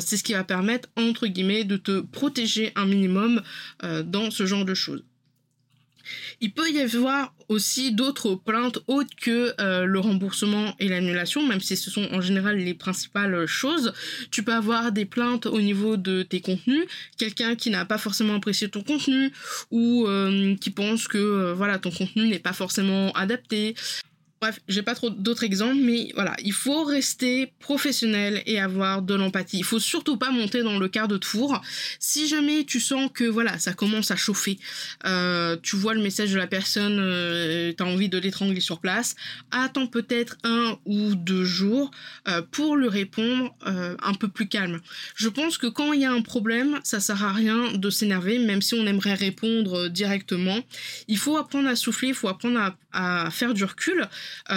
C'est 0.00 0.16
ce 0.16 0.24
qui 0.24 0.32
va 0.32 0.44
permettre, 0.44 0.88
entre 0.96 1.26
guillemets, 1.26 1.64
de 1.64 1.76
te 1.76 2.00
protéger 2.00 2.72
un 2.76 2.84
minimum 2.86 3.42
dans 3.82 4.30
ce 4.30 4.46
genre 4.46 4.64
de 4.64 4.74
choses. 4.74 5.02
Il 6.40 6.52
peut 6.52 6.70
y 6.70 6.80
avoir 6.80 7.34
aussi 7.48 7.92
d'autres 7.92 8.34
plaintes 8.34 8.78
autres 8.86 9.14
que 9.20 9.54
euh, 9.60 9.84
le 9.84 9.98
remboursement 9.98 10.74
et 10.78 10.88
l'annulation, 10.88 11.46
même 11.46 11.60
si 11.60 11.76
ce 11.76 11.90
sont 11.90 12.06
en 12.12 12.20
général 12.20 12.58
les 12.58 12.74
principales 12.74 13.46
choses. 13.46 13.92
Tu 14.30 14.42
peux 14.42 14.52
avoir 14.52 14.92
des 14.92 15.04
plaintes 15.04 15.46
au 15.46 15.60
niveau 15.60 15.96
de 15.96 16.22
tes 16.22 16.40
contenus, 16.40 16.84
quelqu'un 17.16 17.54
qui 17.54 17.70
n'a 17.70 17.84
pas 17.84 17.98
forcément 17.98 18.34
apprécié 18.34 18.68
ton 18.68 18.82
contenu 18.82 19.32
ou 19.70 20.06
euh, 20.06 20.54
qui 20.56 20.70
pense 20.70 21.08
que 21.08 21.18
euh, 21.18 21.54
voilà 21.54 21.78
ton 21.78 21.90
contenu 21.90 22.28
n'est 22.28 22.38
pas 22.38 22.52
forcément 22.52 23.12
adapté. 23.12 23.74
Bref, 24.40 24.60
j'ai 24.68 24.82
pas 24.82 24.94
trop 24.94 25.10
d'autres 25.10 25.42
exemples, 25.42 25.80
mais 25.82 26.12
voilà, 26.14 26.36
il 26.44 26.52
faut 26.52 26.84
rester 26.84 27.52
professionnel 27.58 28.40
et 28.46 28.60
avoir 28.60 29.02
de 29.02 29.14
l'empathie. 29.14 29.58
Il 29.58 29.64
faut 29.64 29.80
surtout 29.80 30.16
pas 30.16 30.30
monter 30.30 30.62
dans 30.62 30.78
le 30.78 30.86
quart 30.86 31.08
de 31.08 31.16
tour. 31.16 31.60
Si 31.98 32.28
jamais 32.28 32.62
tu 32.64 32.78
sens 32.78 33.10
que 33.12 33.24
voilà, 33.24 33.58
ça 33.58 33.72
commence 33.72 34.12
à 34.12 34.16
chauffer, 34.16 34.60
euh, 35.06 35.56
tu 35.60 35.74
vois 35.74 35.94
le 35.94 36.00
message 36.00 36.30
de 36.30 36.36
la 36.36 36.46
personne, 36.46 36.98
euh, 37.00 37.72
tu 37.76 37.82
as 37.82 37.86
envie 37.86 38.08
de 38.08 38.16
l'étrangler 38.18 38.60
sur 38.60 38.78
place, 38.78 39.16
attends 39.50 39.88
peut-être 39.88 40.36
un 40.44 40.78
ou 40.84 41.16
deux 41.16 41.44
jours 41.44 41.90
euh, 42.28 42.40
pour 42.40 42.76
lui 42.76 42.88
répondre 42.88 43.52
un 43.64 44.14
peu 44.14 44.28
plus 44.28 44.48
calme. 44.48 44.80
Je 45.16 45.28
pense 45.28 45.58
que 45.58 45.66
quand 45.66 45.92
il 45.92 46.00
y 46.00 46.04
a 46.04 46.12
un 46.12 46.22
problème, 46.22 46.78
ça 46.84 47.00
sert 47.00 47.24
à 47.24 47.32
rien 47.32 47.72
de 47.72 47.90
s'énerver, 47.90 48.38
même 48.38 48.62
si 48.62 48.74
on 48.74 48.86
aimerait 48.86 49.14
répondre 49.14 49.88
directement. 49.88 50.60
Il 51.08 51.18
faut 51.18 51.36
apprendre 51.36 51.68
à 51.68 51.76
souffler, 51.76 52.08
il 52.08 52.14
faut 52.14 52.28
apprendre 52.28 52.74
à 52.92 53.30
faire 53.30 53.54
du 53.54 53.64
recul 53.64 54.08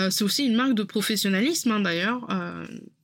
c'est 0.10 0.24
aussi 0.24 0.46
une 0.46 0.56
marque 0.56 0.74
de 0.74 0.84
professionnalisme, 0.84 1.72
hein, 1.72 1.80
d'ailleurs. 1.80 2.28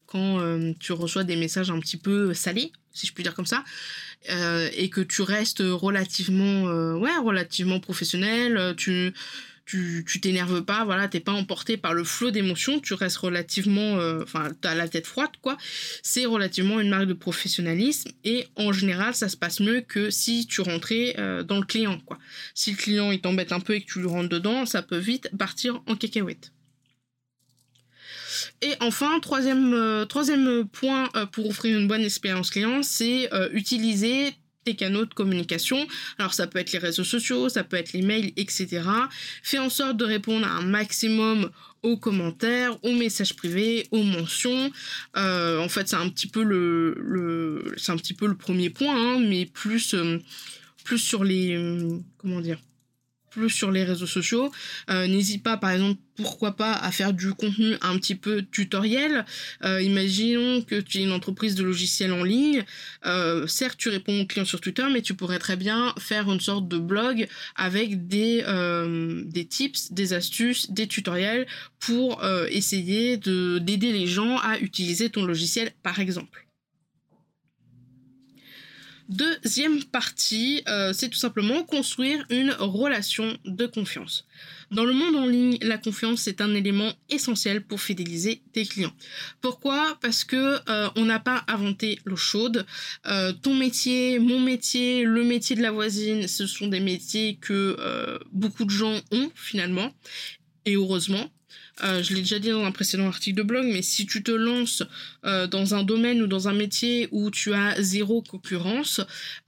quand 0.06 0.40
tu 0.80 0.94
reçois 0.94 1.24
des 1.24 1.36
messages 1.36 1.70
un 1.70 1.80
petit 1.80 1.98
peu 1.98 2.34
salés, 2.34 2.72
si 2.94 3.08
je 3.08 3.14
puis 3.14 3.24
dire 3.24 3.36
comme 3.36 3.46
ça, 3.46 3.64
et 4.30 4.90
que 4.90 5.02
tu 5.02 5.22
restes 5.22 5.64
relativement, 5.64 6.64
ouais, 6.96 7.18
relativement 7.18 7.80
professionnel, 7.80 8.76
tu 8.78 9.14
tu 9.68 10.22
t'énerves 10.22 10.64
pas, 10.64 10.86
voilà, 10.86 11.08
t'es 11.08 11.20
pas 11.20 11.34
emporté 11.34 11.76
par 11.76 11.94
le 11.94 12.04
flot 12.06 12.32
d'émotions, 12.32 12.80
tu 12.80 12.94
restes 12.94 13.18
relativement, 13.18 13.98
euh, 13.98 14.24
enfin, 14.24 14.50
t'as 14.62 14.76
la 14.76 14.88
tête 14.88 15.06
froide, 15.06 15.32
quoi. 15.42 15.58
C'est 16.02 16.26
relativement 16.26 16.80
une 16.80 16.90
marque 16.90 17.06
de 17.06 17.14
professionnalisme 17.14 18.12
et 18.24 18.48
en 18.56 18.72
général, 18.72 19.14
ça 19.14 19.28
se 19.28 19.36
passe 19.36 19.60
mieux 19.60 19.82
que 19.82 20.10
si 20.10 20.48
tu 20.48 20.62
rentrais 20.62 21.16
euh, 21.18 21.44
dans 21.44 21.60
le 21.60 21.66
client, 21.66 22.00
quoi. 22.06 22.18
Si 22.54 22.72
le 22.72 22.78
client 22.78 23.12
il 23.12 23.20
t'embête 23.20 23.52
un 23.52 23.60
peu 23.60 23.76
et 23.76 23.82
que 23.82 23.92
tu 23.92 24.00
lui 24.00 24.08
rentres 24.08 24.30
dedans, 24.30 24.66
ça 24.66 24.82
peut 24.82 24.98
vite 24.98 25.30
partir 25.38 25.82
en 25.88 25.96
cacahuète. 25.96 26.54
Et 28.62 28.74
enfin, 28.80 29.20
troisième, 29.20 29.74
euh, 29.74 30.06
troisième 30.06 30.68
point 30.68 31.10
pour 31.32 31.48
offrir 31.48 31.78
une 31.78 31.88
bonne 31.88 32.04
expérience 32.04 32.50
client, 32.50 32.84
c'est 32.84 33.30
utiliser 33.52 34.34
canaux 34.76 35.06
de 35.06 35.14
communication. 35.14 35.88
Alors 36.18 36.34
ça 36.34 36.48
peut 36.48 36.60
être 36.60 36.72
les 36.72 36.80
réseaux 36.80 37.04
sociaux, 37.04 37.50
ça 37.50 37.64
peut 37.64 37.78
être 37.78 37.94
les 37.94 38.02
mails, 38.02 38.32
etc. 38.38 38.82
Fais 39.44 39.60
en 39.60 39.70
sorte 39.70 39.98
de 39.98 40.06
répondre 40.06 40.46
à 40.46 40.52
un 40.52 40.64
maximum 40.64 41.50
aux 41.84 41.98
commentaires, 41.98 42.84
aux 42.84 42.94
messages 42.94 43.36
privés, 43.36 43.88
aux 43.92 44.04
mentions. 44.04 44.72
Euh, 45.16 45.60
en 45.60 45.70
fait, 45.70 45.88
c'est 45.88 45.96
un 45.96 46.10
petit 46.10 46.28
peu 46.28 46.44
le, 46.44 47.74
c'est 47.78 47.92
un 47.92 47.98
petit 47.98 48.14
peu 48.14 48.28
le 48.28 48.36
premier 48.36 48.70
point, 48.70 48.96
hein, 48.96 49.20
mais 49.20 49.46
plus 49.46 49.94
euh, 49.94 50.20
plus 50.84 51.00
sur 51.00 51.24
les 51.24 51.56
euh, 51.56 52.00
comment 52.18 52.42
dire 52.42 52.60
plus 53.30 53.50
sur 53.50 53.72
les 53.72 53.84
réseaux 53.84 54.08
sociaux. 54.08 54.52
Euh, 54.90 55.08
n'hésite 55.08 55.44
pas, 55.44 55.58
par 55.58 55.72
exemple, 55.72 56.00
pourquoi 56.16 56.56
pas, 56.56 56.74
à 56.74 56.92
faire 56.92 57.14
du 57.14 57.34
contenu 57.34 57.76
un 57.82 57.98
petit 57.98 58.16
peu 58.16 58.42
tutoriel. 58.42 59.26
Euh, 59.64 59.82
imaginons 59.82 60.62
que 60.62 60.80
tu 60.80 60.98
es 60.98 61.04
une 61.04 61.12
entreprise 61.12 61.56
de 61.56 61.64
logiciels 61.64 62.12
en 62.12 62.24
ligne. 62.24 62.64
Euh, 63.06 63.46
certes, 63.46 63.78
tu 63.78 63.90
réponds 63.90 64.22
aux 64.22 64.26
clients 64.26 64.46
sur 64.46 64.60
Twitter, 64.60 64.86
mais 64.92 65.02
tu 65.02 65.14
pourrais 65.14 65.40
très 65.40 65.56
bien 65.56 65.94
faire 66.00 66.32
une 66.32 66.40
sorte 66.40 66.68
de 66.68 66.78
blog 66.78 67.28
avec 67.56 68.08
des, 68.08 68.44
des 69.26 69.46
tips, 69.46 69.92
des 69.92 70.14
astuces, 70.14 70.72
des 70.72 70.88
tutoriels 70.88 71.46
pour 71.80 72.24
essayer 72.50 73.18
d'aider 73.18 73.92
les 73.92 74.08
gens 74.08 74.38
à 74.38 74.58
utiliser 74.60 75.10
ton 75.10 75.26
logiciel, 75.26 75.72
par 75.84 76.00
exemple. 76.00 76.47
Deuxième 79.10 79.84
partie, 79.86 80.64
euh, 80.68 80.92
c'est 80.92 81.08
tout 81.08 81.18
simplement 81.18 81.64
construire 81.64 82.26
une 82.30 82.52
relation 82.52 83.38
de 83.46 83.66
confiance. 83.66 84.26
Dans 84.70 84.84
le 84.84 84.92
monde 84.92 85.16
en 85.16 85.26
ligne, 85.26 85.58
la 85.62 85.78
confiance 85.78 86.28
est 86.28 86.42
un 86.42 86.54
élément 86.54 86.92
essentiel 87.10 87.64
pour 87.64 87.80
fidéliser 87.80 88.42
tes 88.52 88.66
clients. 88.66 88.92
Pourquoi? 89.40 89.98
Parce 90.02 90.26
que 90.26 90.60
euh, 90.70 90.90
on 90.98 91.06
n'a 91.06 91.20
pas 91.20 91.46
inventé 91.48 92.00
l'eau 92.04 92.18
chaude. 92.18 92.66
Euh, 93.06 93.32
ton 93.32 93.56
métier, 93.56 94.20
mon 94.20 94.42
métier, 94.42 95.04
le 95.04 95.24
métier 95.24 95.56
de 95.56 95.62
la 95.62 95.72
voisine, 95.72 96.28
ce 96.28 96.46
sont 96.46 96.68
des 96.68 96.82
métiers 96.82 97.38
que 97.40 97.78
beaucoup 98.34 98.66
de 98.66 98.72
gens 98.72 99.00
ont 99.12 99.32
finalement. 99.36 99.94
Et 100.66 100.76
heureusement, 100.76 101.30
euh, 101.84 102.02
je 102.02 102.14
l'ai 102.14 102.22
déjà 102.22 102.40
dit 102.40 102.50
dans 102.50 102.64
un 102.64 102.72
précédent 102.72 103.08
article 103.08 103.38
de 103.38 103.44
blog, 103.44 103.66
mais 103.66 103.82
si 103.82 104.06
tu 104.06 104.24
te 104.24 104.32
lances 104.32 104.84
euh, 105.26 105.48
dans 105.48 105.76
un 105.76 105.84
domaine 105.84 106.22
ou 106.22 106.28
dans 106.28 106.48
un 106.48 106.54
métier 106.54 107.08
où 107.12 107.30
tu 107.30 107.54
as 107.54 107.82
zéro 107.82 108.22
concurrence, 108.22 109.02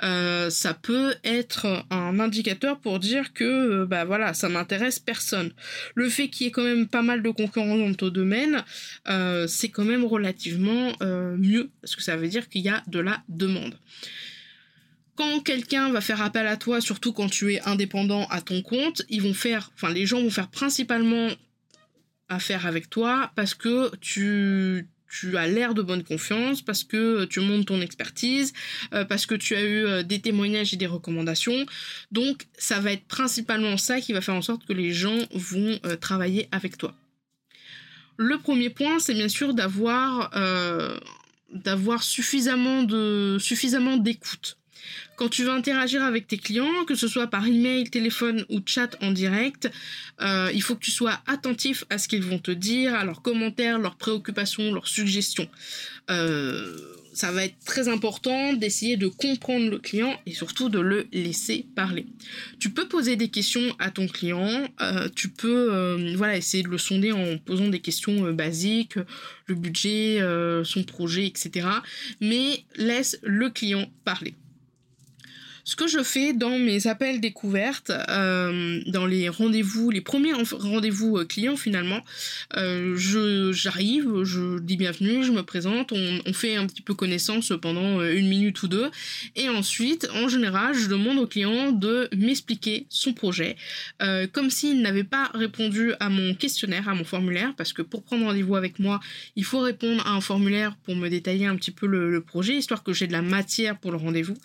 euh, 0.04 0.50
ça 0.50 0.74
peut 0.74 1.16
être 1.24 1.86
un 1.90 2.20
indicateur 2.20 2.80
pour 2.80 3.00
dire 3.00 3.34
que 3.34 3.86
bah 3.86 4.06
voilà, 4.06 4.34
ça 4.34 4.50
n'intéresse 4.50 5.00
personne. 5.00 5.52
Le 5.96 6.10
fait 6.10 6.30
qu'il 6.30 6.46
y 6.46 6.48
ait 6.50 6.52
quand 6.52 6.64
même 6.64 6.88
pas 6.88 7.02
mal 7.02 7.24
de 7.24 7.30
concurrents 7.30 7.78
dans 7.78 7.94
ton 7.94 8.10
domaine, 8.10 8.64
c'est 9.48 9.70
quand 9.70 9.86
même 9.86 10.06
relativement 10.06 10.94
mieux 11.02 11.70
parce 11.82 11.96
que 11.96 12.02
ça 12.02 12.16
veut 12.16 12.28
dire 12.28 12.50
qu'il 12.50 12.62
y 12.62 12.70
a 12.70 12.84
de 12.88 13.00
la 13.00 13.22
demande 13.28 13.76
quand 15.16 15.42
quelqu'un 15.42 15.92
va 15.92 16.00
faire 16.00 16.22
appel 16.22 16.48
à 16.48 16.56
toi, 16.56 16.80
surtout 16.80 17.12
quand 17.12 17.28
tu 17.28 17.54
es 17.54 17.60
indépendant 17.68 18.26
à 18.30 18.40
ton 18.40 18.62
compte, 18.62 19.02
ils 19.10 19.22
vont 19.22 19.34
faire, 19.34 19.70
enfin 19.76 19.94
les 19.94 20.06
gens 20.06 20.22
vont 20.22 20.30
faire 20.30 20.48
principalement 20.48 21.28
à 22.30 22.40
faire 22.40 22.66
avec 22.66 22.90
toi 22.90 23.32
parce 23.36 23.54
que 23.54 23.96
tu 23.98 24.88
tu 25.10 25.38
as 25.38 25.48
l'air 25.48 25.74
de 25.74 25.82
bonne 25.82 26.04
confiance, 26.04 26.62
parce 26.62 26.84
que 26.84 27.26
tu 27.26 27.40
montes 27.40 27.66
ton 27.66 27.82
expertise, 27.82 28.54
euh, 28.94 29.06
parce 29.06 29.26
que 29.26 29.36
tu 29.36 29.56
as 29.56 29.64
eu 29.64 29.86
euh, 29.86 30.04
des 30.04 30.20
témoignages 30.22 30.74
et 30.74 30.78
des 30.78 30.86
recommandations. 30.86 31.66
Donc 32.12 32.46
ça 32.58 32.80
va 32.80 32.92
être 32.92 33.06
principalement 33.06 33.78
ça 33.78 34.00
qui 34.00 34.14
va 34.14 34.22
faire 34.22 34.36
en 34.36 34.42
sorte 34.42 34.66
que 34.66 34.74
les 34.74 34.94
gens 34.94 35.18
vont 35.34 35.80
euh, 35.86 35.96
travailler 35.96 36.48
avec 36.52 36.78
toi. 36.78 36.96
Le 38.18 38.38
premier 38.38 38.70
point, 38.70 39.00
c'est 39.00 39.14
bien 39.14 39.30
sûr 39.30 39.54
d'avoir 39.54 40.32
d'avoir 41.52 42.04
suffisamment 42.04 42.84
de 42.84 43.38
suffisamment 43.40 43.98
d'écoute. 43.98 44.59
Quand 45.20 45.28
tu 45.28 45.44
vas 45.44 45.52
interagir 45.52 46.02
avec 46.02 46.28
tes 46.28 46.38
clients, 46.38 46.86
que 46.88 46.96
ce 46.96 47.10
soit 47.10 47.28
par 47.28 47.46
email, 47.46 47.90
téléphone 47.90 48.46
ou 48.48 48.62
chat 48.66 48.96
en 49.02 49.12
direct, 49.12 49.70
euh, 50.22 50.50
il 50.54 50.62
faut 50.62 50.76
que 50.76 50.80
tu 50.80 50.92
sois 50.92 51.20
attentif 51.28 51.84
à 51.90 51.98
ce 51.98 52.08
qu'ils 52.08 52.24
vont 52.24 52.40
te 52.40 52.52
dire, 52.52 52.96
à 52.96 53.04
leurs 53.04 53.22
commentaires, 53.22 53.80
leurs 53.80 53.98
préoccupations, 53.98 54.74
leurs 54.74 54.88
suggestions. 54.88 55.50
Euh, 56.10 56.74
ça 57.12 57.34
va 57.34 57.44
être 57.44 57.58
très 57.66 57.90
important 57.90 58.54
d'essayer 58.54 58.96
de 58.96 59.10
comprendre 59.10 59.70
le 59.70 59.80
client 59.80 60.18
et 60.26 60.34
surtout 60.34 60.70
de 60.70 60.80
le 60.80 61.06
laisser 61.12 61.66
parler. 61.76 62.06
Tu 62.58 62.70
peux 62.70 62.88
poser 62.88 63.18
des 63.18 63.28
questions 63.28 63.76
à 63.78 63.92
ton 63.92 64.08
client, 64.08 64.70
euh, 64.80 65.10
tu 65.14 65.28
peux 65.28 66.14
voilà 66.16 66.38
essayer 66.38 66.64
de 66.64 66.70
le 66.70 66.78
sonder 66.78 67.12
en 67.12 67.38
posant 67.40 67.68
des 67.68 67.82
questions 67.82 68.32
basiques, 68.32 68.98
le 69.48 69.56
budget, 69.56 70.22
son 70.64 70.84
projet, 70.84 71.28
etc. 71.28 71.68
Mais 72.22 72.64
laisse 72.78 73.20
le 73.22 73.50
client 73.50 73.92
parler. 74.06 74.34
Ce 75.70 75.76
que 75.76 75.86
je 75.86 76.02
fais 76.02 76.34
dans 76.34 76.58
mes 76.58 76.88
appels 76.88 77.22
découvertes, 77.22 77.92
euh, 77.92 78.82
dans 78.88 79.06
les 79.06 79.30
rendez-vous, 79.30 79.92
les 79.92 80.02
premiers 80.02 80.34
rendez-vous 80.34 81.18
euh, 81.18 81.26
clients 81.26 81.58
finalement, 81.58 82.02
euh, 82.58 82.96
je 82.98 83.52
j'arrive, 83.52 84.24
je 84.24 84.58
dis 84.58 84.78
bienvenue, 84.78 85.24
je 85.24 85.32
me 85.32 85.44
présente, 85.44 85.92
on, 85.92 86.34
fait 86.34 86.56
un 86.56 86.66
petit 86.66 86.82
peu 86.82 86.96
connaissance 86.96 87.54
pendant 87.62 88.02
une 88.02 88.28
minute 88.28 88.64
ou 88.64 88.68
deux, 88.68 88.90
et 89.36 89.48
ensuite, 89.48 90.10
en 90.16 90.28
général, 90.28 90.74
je 90.74 90.88
demande 90.88 91.20
au 91.20 91.28
client 91.28 91.72
de 91.72 92.10
m'expliquer 92.16 92.88
son 92.90 93.14
projet, 93.14 93.56
comme 94.32 94.50
s'il 94.50 94.82
n'avait 94.82 95.04
pas 95.04 95.30
répondu 95.34 95.94
à 96.00 96.10
mon 96.10 96.34
questionnaire, 96.34 96.88
à 96.88 96.96
mon 96.96 97.04
formulaire, 97.04 97.54
parce 97.58 97.74
que 97.74 97.82
pour 97.82 98.02
prendre 98.04 98.26
rendez-vous 98.26 98.56
avec 98.56 98.80
moi, 98.80 99.02
il 99.36 99.44
faut 99.44 99.60
répondre 99.60 100.06
à 100.08 100.14
un 100.14 100.22
formulaire 100.22 100.76
pour 100.86 100.96
me 100.96 101.10
détailler 101.10 101.46
un 101.46 101.58
petit 101.58 101.72
peu 101.72 101.86
le, 101.88 102.10
le 102.10 102.22
projet, 102.22 102.56
histoire 102.56 102.84
que 102.84 102.94
j'ai 102.94 103.06
de 103.06 103.12
la 103.12 103.22
matière 103.22 103.78
pour 103.78 103.92
le 103.92 103.98
rendez-vous, 103.98 104.38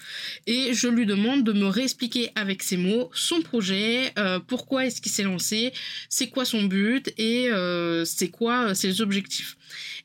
et 0.47 0.75
je 0.75 0.89
lui 0.89 1.07
demande 1.07 1.14
demande 1.17 1.45
de 1.45 1.53
me 1.53 1.67
réexpliquer 1.67 2.31
avec 2.35 2.63
ses 2.63 2.77
mots 2.77 3.11
son 3.15 3.41
projet, 3.43 4.13
euh, 4.19 4.41
pourquoi 4.41 4.87
est-ce 4.87 5.01
qu'il 5.01 5.13
s'est 5.13 5.23
lancé, 5.23 5.73
c'est 6.09 6.29
quoi 6.29 6.45
son 6.45 6.65
but 6.65 7.13
et 7.19 7.49
euh, 7.51 8.05
c'est 8.05 8.29
quoi 8.29 8.71
euh, 8.71 8.75
ses 8.75 9.01
objectifs. 9.01 9.57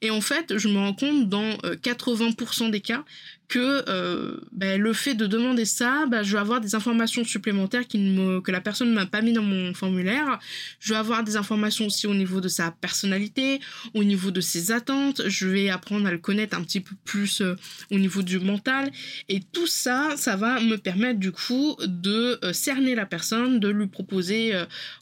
Et 0.01 0.09
en 0.11 0.21
fait, 0.21 0.57
je 0.57 0.67
me 0.67 0.77
rends 0.77 0.93
compte 0.93 1.29
dans 1.29 1.57
80% 1.57 2.71
des 2.71 2.79
cas 2.79 3.03
que 3.49 3.83
euh, 3.89 4.37
ben, 4.51 4.79
le 4.79 4.93
fait 4.93 5.15
de 5.15 5.25
demander 5.25 5.65
ça, 5.65 6.05
ben, 6.05 6.21
je 6.21 6.33
vais 6.33 6.39
avoir 6.39 6.61
des 6.61 6.75
informations 6.75 7.25
supplémentaires 7.25 7.87
qui 7.87 7.97
me, 7.97 8.41
que 8.41 8.51
la 8.51 8.61
personne 8.61 8.91
ne 8.91 8.93
m'a 8.93 9.07
pas 9.07 9.21
mis 9.21 9.33
dans 9.33 9.41
mon 9.41 9.73
formulaire. 9.73 10.39
Je 10.79 10.93
vais 10.93 10.99
avoir 10.99 11.23
des 11.23 11.35
informations 11.35 11.87
aussi 11.87 12.05
au 12.05 12.13
niveau 12.13 12.41
de 12.41 12.47
sa 12.47 12.69
personnalité, 12.69 13.59
au 13.95 14.03
niveau 14.03 14.29
de 14.29 14.39
ses 14.39 14.71
attentes. 14.71 15.27
Je 15.27 15.47
vais 15.47 15.69
apprendre 15.69 16.07
à 16.07 16.11
le 16.11 16.19
connaître 16.19 16.55
un 16.55 16.61
petit 16.61 16.79
peu 16.79 16.95
plus 17.03 17.41
euh, 17.41 17.55
au 17.91 17.97
niveau 17.97 18.21
du 18.21 18.39
mental. 18.39 18.91
Et 19.29 19.39
tout 19.39 19.67
ça, 19.67 20.11
ça 20.15 20.35
va 20.35 20.61
me 20.61 20.77
permettre 20.77 21.19
du 21.19 21.31
coup 21.31 21.75
de 21.83 22.39
euh, 22.43 22.53
cerner 22.53 22.93
la 22.93 23.07
personne, 23.07 23.59
de 23.59 23.67
lui 23.67 23.87
proposer, 23.87 24.53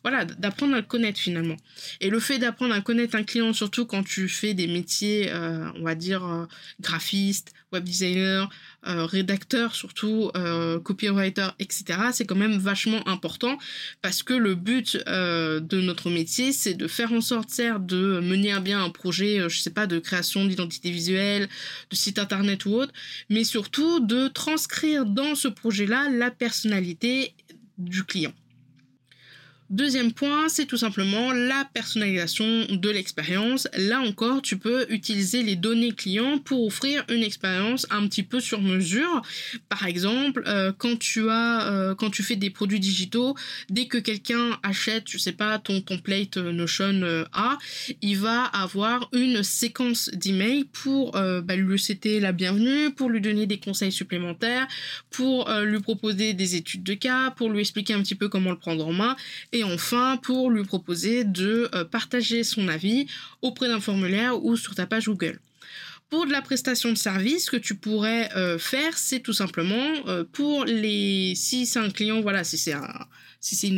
voilà, 0.03 0.23
d'apprendre 0.23 0.73
à 0.75 0.77
le 0.77 0.83
connaître 0.83 1.19
finalement. 1.19 1.57
Et 1.99 2.09
le 2.09 2.19
fait 2.19 2.39
d'apprendre 2.39 2.73
à 2.73 2.79
connaître 2.79 3.15
un 3.15 3.23
client, 3.23 3.51
surtout 3.51 3.85
quand 3.85 4.03
tu 4.03 4.29
fais 4.29 4.53
des 4.53 4.67
métiers, 4.67 5.29
on 5.75 5.83
va 5.83 5.95
dire, 5.95 6.47
graphistes, 6.79 7.53
web 7.71 7.83
designer, 7.83 8.49
euh, 8.87 9.05
rédacteur 9.05 9.75
surtout, 9.75 10.31
euh, 10.35 10.79
copywriter, 10.79 11.49
etc. 11.59 11.85
C'est 12.13 12.25
quand 12.25 12.35
même 12.35 12.57
vachement 12.57 13.07
important 13.07 13.57
parce 14.01 14.23
que 14.23 14.33
le 14.33 14.55
but 14.55 14.97
euh, 15.07 15.59
de 15.59 15.81
notre 15.81 16.09
métier, 16.09 16.51
c'est 16.53 16.73
de 16.73 16.87
faire 16.87 17.11
en 17.11 17.21
sorte, 17.21 17.49
certes, 17.49 17.85
de 17.85 18.19
mener 18.19 18.51
à 18.53 18.59
bien 18.59 18.83
un 18.83 18.89
projet, 18.89 19.49
je 19.49 19.59
sais 19.59 19.71
pas, 19.71 19.87
de 19.87 19.99
création 19.99 20.45
d'identité 20.45 20.91
visuelle, 20.91 21.49
de 21.89 21.95
site 21.95 22.19
internet 22.19 22.65
ou 22.65 22.71
autre, 22.71 22.93
mais 23.29 23.43
surtout 23.43 23.99
de 23.99 24.27
transcrire 24.27 25.05
dans 25.05 25.35
ce 25.35 25.47
projet-là 25.47 26.09
la 26.09 26.31
personnalité 26.31 27.33
du 27.77 28.03
client. 28.03 28.33
Deuxième 29.69 30.13
point, 30.13 30.47
c'est 30.47 30.65
tout 30.65 30.77
simplement 30.77 31.33
la 31.33 31.67
personnalisation 31.73 32.67
de 32.69 32.89
l'expérience. 32.89 33.67
Là 33.77 33.99
encore, 33.99 34.41
tu 34.41 34.57
peux 34.57 34.85
utiliser 34.89 35.43
les 35.43 35.57
données 35.57 35.91
clients 35.91 36.37
pour 36.37 36.65
offrir 36.65 37.03
une 37.09 37.21
expérience 37.21 37.85
un 37.89 38.07
petit 38.07 38.23
peu 38.23 38.39
sur 38.39 38.61
mesure. 38.61 39.21
Par 39.67 39.85
exemple, 39.85 40.43
euh, 40.47 40.71
quand 40.77 40.97
tu 40.97 41.29
as, 41.29 41.67
euh, 41.67 41.95
quand 41.95 42.09
tu 42.09 42.23
fais 42.23 42.37
des 42.37 42.49
produits 42.49 42.79
digitaux, 42.79 43.35
dès 43.69 43.87
que 43.87 43.97
quelqu'un 43.97 44.57
achète, 44.63 45.03
je 45.09 45.17
sais 45.17 45.33
pas, 45.33 45.59
ton 45.59 45.81
template 45.81 46.37
Notion 46.37 47.25
A, 47.33 47.57
il 48.01 48.19
va 48.19 48.45
avoir 48.45 49.09
une 49.11 49.43
séquence 49.43 50.09
d'emails 50.13 50.63
pour 50.63 51.11
bah, 51.11 51.57
lui 51.57 51.77
souhaiter 51.77 52.21
la 52.21 52.31
bienvenue, 52.31 52.91
pour 52.91 53.09
lui 53.09 53.19
donner 53.19 53.47
des 53.47 53.59
conseils 53.59 53.91
supplémentaires, 53.91 54.65
pour 55.09 55.51
lui 55.63 55.81
proposer 55.81 56.33
des 56.33 56.55
études 56.55 56.83
de 56.83 56.93
cas, 56.93 57.31
pour 57.31 57.49
lui 57.49 57.59
expliquer 57.59 57.93
un 57.93 58.01
petit 58.01 58.15
peu 58.15 58.29
comment 58.29 58.51
le 58.51 58.57
prendre 58.57 58.87
en 58.87 58.93
main 58.93 59.17
enfin 59.63 60.17
pour 60.17 60.49
lui 60.49 60.63
proposer 60.63 61.23
de 61.23 61.69
euh, 61.73 61.83
partager 61.83 62.43
son 62.43 62.67
avis 62.67 63.07
auprès 63.41 63.67
d'un 63.67 63.79
formulaire 63.79 64.43
ou 64.43 64.55
sur 64.55 64.75
ta 64.75 64.85
page 64.85 65.07
Google. 65.07 65.39
Pour 66.09 66.25
de 66.25 66.31
la 66.31 66.41
prestation 66.41 66.89
de 66.89 66.97
service, 66.97 67.45
ce 67.45 67.51
que 67.51 67.57
tu 67.57 67.75
pourrais 67.75 68.29
euh, 68.37 68.57
faire, 68.57 68.97
c'est 68.97 69.19
tout 69.19 69.33
simplement 69.33 69.91
euh, 70.07 70.23
pour 70.31 70.63
les 70.63 71.33
si 71.35 71.65
c'est 71.65 71.79
un 71.79 71.89
client, 71.89 72.21
voilà, 72.21 72.45
si 72.45 72.57
c'est 72.57 72.73
un 72.73 73.07
si 73.41 73.55
c'est 73.55 73.71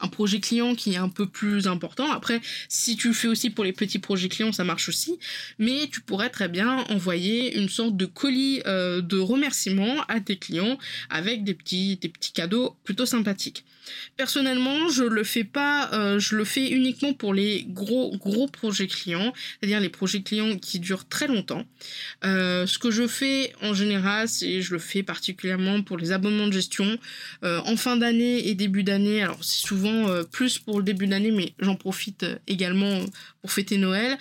un 0.00 0.08
projet 0.08 0.38
client 0.38 0.74
qui 0.74 0.92
est 0.92 0.96
un 0.96 1.08
peu 1.08 1.26
plus 1.26 1.66
important. 1.66 2.12
Après, 2.12 2.40
si 2.68 2.96
tu 2.96 3.08
le 3.08 3.14
fais 3.14 3.26
aussi 3.26 3.48
pour 3.48 3.64
les 3.64 3.72
petits 3.72 3.98
projets 3.98 4.28
clients, 4.28 4.52
ça 4.52 4.64
marche 4.64 4.88
aussi. 4.88 5.18
Mais 5.58 5.88
tu 5.90 6.02
pourrais 6.02 6.28
très 6.28 6.48
bien 6.48 6.84
envoyer 6.90 7.56
une 7.56 7.70
sorte 7.70 7.96
de 7.96 8.04
colis 8.04 8.60
de 8.66 9.18
remerciement 9.18 10.04
à 10.08 10.20
tes 10.20 10.36
clients 10.36 10.78
avec 11.08 11.42
des 11.42 11.54
petits 11.54 11.98
cadeaux 12.34 12.76
plutôt 12.84 13.06
sympathiques. 13.06 13.64
Personnellement, 14.16 14.88
je 14.88 15.04
le 15.04 15.24
fais 15.24 15.44
pas, 15.44 15.90
euh, 15.92 16.18
je 16.18 16.36
le 16.36 16.44
fais 16.44 16.68
uniquement 16.68 17.12
pour 17.12 17.34
les 17.34 17.64
gros 17.68 18.16
gros 18.16 18.46
projets 18.46 18.86
clients, 18.86 19.32
c'est-à-dire 19.58 19.80
les 19.80 19.88
projets 19.88 20.22
clients 20.22 20.56
qui 20.56 20.78
durent 20.78 21.08
très 21.08 21.26
longtemps. 21.26 21.64
Euh, 22.24 22.66
ce 22.66 22.78
que 22.78 22.90
je 22.90 23.06
fais 23.06 23.52
en 23.62 23.74
général, 23.74 24.28
c'est 24.28 24.62
je 24.62 24.72
le 24.72 24.78
fais 24.78 25.02
particulièrement 25.02 25.82
pour 25.82 25.98
les 25.98 26.12
abonnements 26.12 26.46
de 26.46 26.52
gestion 26.52 26.98
euh, 27.42 27.60
en 27.64 27.76
fin 27.76 27.96
d'année 27.96 28.48
et 28.48 28.54
début 28.54 28.84
d'année. 28.84 29.22
Alors 29.22 29.42
c'est 29.42 29.66
souvent 29.66 30.06
plus 30.30 30.58
pour 30.58 30.78
le 30.78 30.84
début 30.84 31.06
d'année, 31.06 31.30
mais 31.30 31.54
j'en 31.58 31.74
profite 31.74 32.26
également 32.46 33.00
pour 33.40 33.50
fêter 33.50 33.78
Noël. 33.78 34.18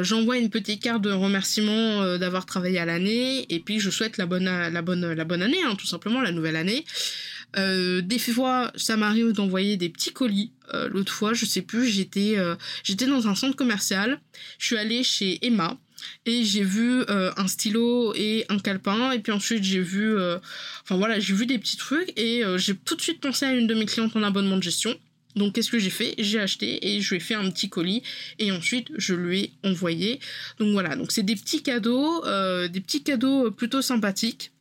J'envoie 0.00 0.38
une 0.38 0.50
petite 0.50 0.82
carte 0.82 1.02
de 1.02 1.10
remerciement 1.10 2.16
d'avoir 2.16 2.46
travaillé 2.46 2.78
à 2.78 2.86
l'année 2.86 3.52
et 3.52 3.60
puis 3.60 3.80
je 3.80 3.90
souhaite 3.90 4.16
la 4.16 4.26
bonne 4.26 4.44
la 4.44 4.70
la 4.70 4.82
bonne 4.82 5.42
année, 5.42 5.62
hein, 5.64 5.74
tout 5.76 5.86
simplement 5.86 6.20
la 6.20 6.32
nouvelle 6.32 6.56
année. 6.56 6.84
Euh, 7.56 8.00
des 8.00 8.18
fois, 8.18 8.72
ça 8.76 8.96
m'arrive 8.96 9.32
d'envoyer 9.32 9.76
des 9.76 9.88
petits 9.88 10.12
colis. 10.12 10.52
Euh, 10.74 10.88
l'autre 10.88 11.12
fois, 11.12 11.34
je 11.34 11.44
sais 11.44 11.62
plus, 11.62 11.86
j'étais 11.86 12.38
euh, 12.38 12.54
j'étais 12.82 13.06
dans 13.06 13.28
un 13.28 13.34
centre 13.34 13.56
commercial. 13.56 14.20
Je 14.58 14.66
suis 14.66 14.76
allée 14.76 15.02
chez 15.02 15.44
Emma 15.44 15.78
et 16.26 16.44
j'ai 16.44 16.64
vu 16.64 17.04
un 17.08 17.46
stylo 17.46 18.12
et 18.16 18.44
un 18.48 18.58
calepin 18.58 19.12
et 19.12 19.20
puis 19.20 19.30
ensuite 19.30 19.62
j'ai 19.62 19.80
vu 19.80 20.18
enfin 20.82 20.96
voilà 20.96 21.20
j'ai 21.20 21.32
vu 21.32 21.46
des 21.46 21.60
petits 21.60 21.76
trucs 21.76 22.12
et 22.18 22.42
j'ai 22.56 22.74
tout 22.74 22.96
de 22.96 23.00
suite 23.00 23.20
pensé 23.20 23.44
à 23.44 23.52
une 23.52 23.68
de 23.68 23.74
mes 23.74 23.86
clientes 23.86 24.16
en 24.16 24.24
abonnement 24.24 24.56
de 24.56 24.64
gestion 24.64 24.98
donc 25.36 25.54
qu'est-ce 25.54 25.70
que 25.70 25.78
j'ai 25.78 25.90
fait? 25.90 26.16
J'ai 26.18 26.40
acheté 26.40 26.88
et 26.88 27.00
je 27.00 27.10
lui 27.10 27.18
ai 27.18 27.20
fait 27.20 27.34
un 27.34 27.48
petit 27.52 27.68
colis 27.68 28.02
et 28.40 28.50
ensuite 28.50 28.88
je 28.96 29.14
lui 29.14 29.38
ai 29.38 29.52
envoyé. 29.62 30.18
Donc 30.58 30.72
voilà, 30.72 30.96
donc 30.96 31.12
c'est 31.12 31.22
des 31.22 31.36
petits 31.36 31.62
cadeaux, 31.62 32.24
des 32.66 32.80
petits 32.80 33.04
cadeaux 33.04 33.52
plutôt 33.52 33.80
sympathiques 33.80 34.51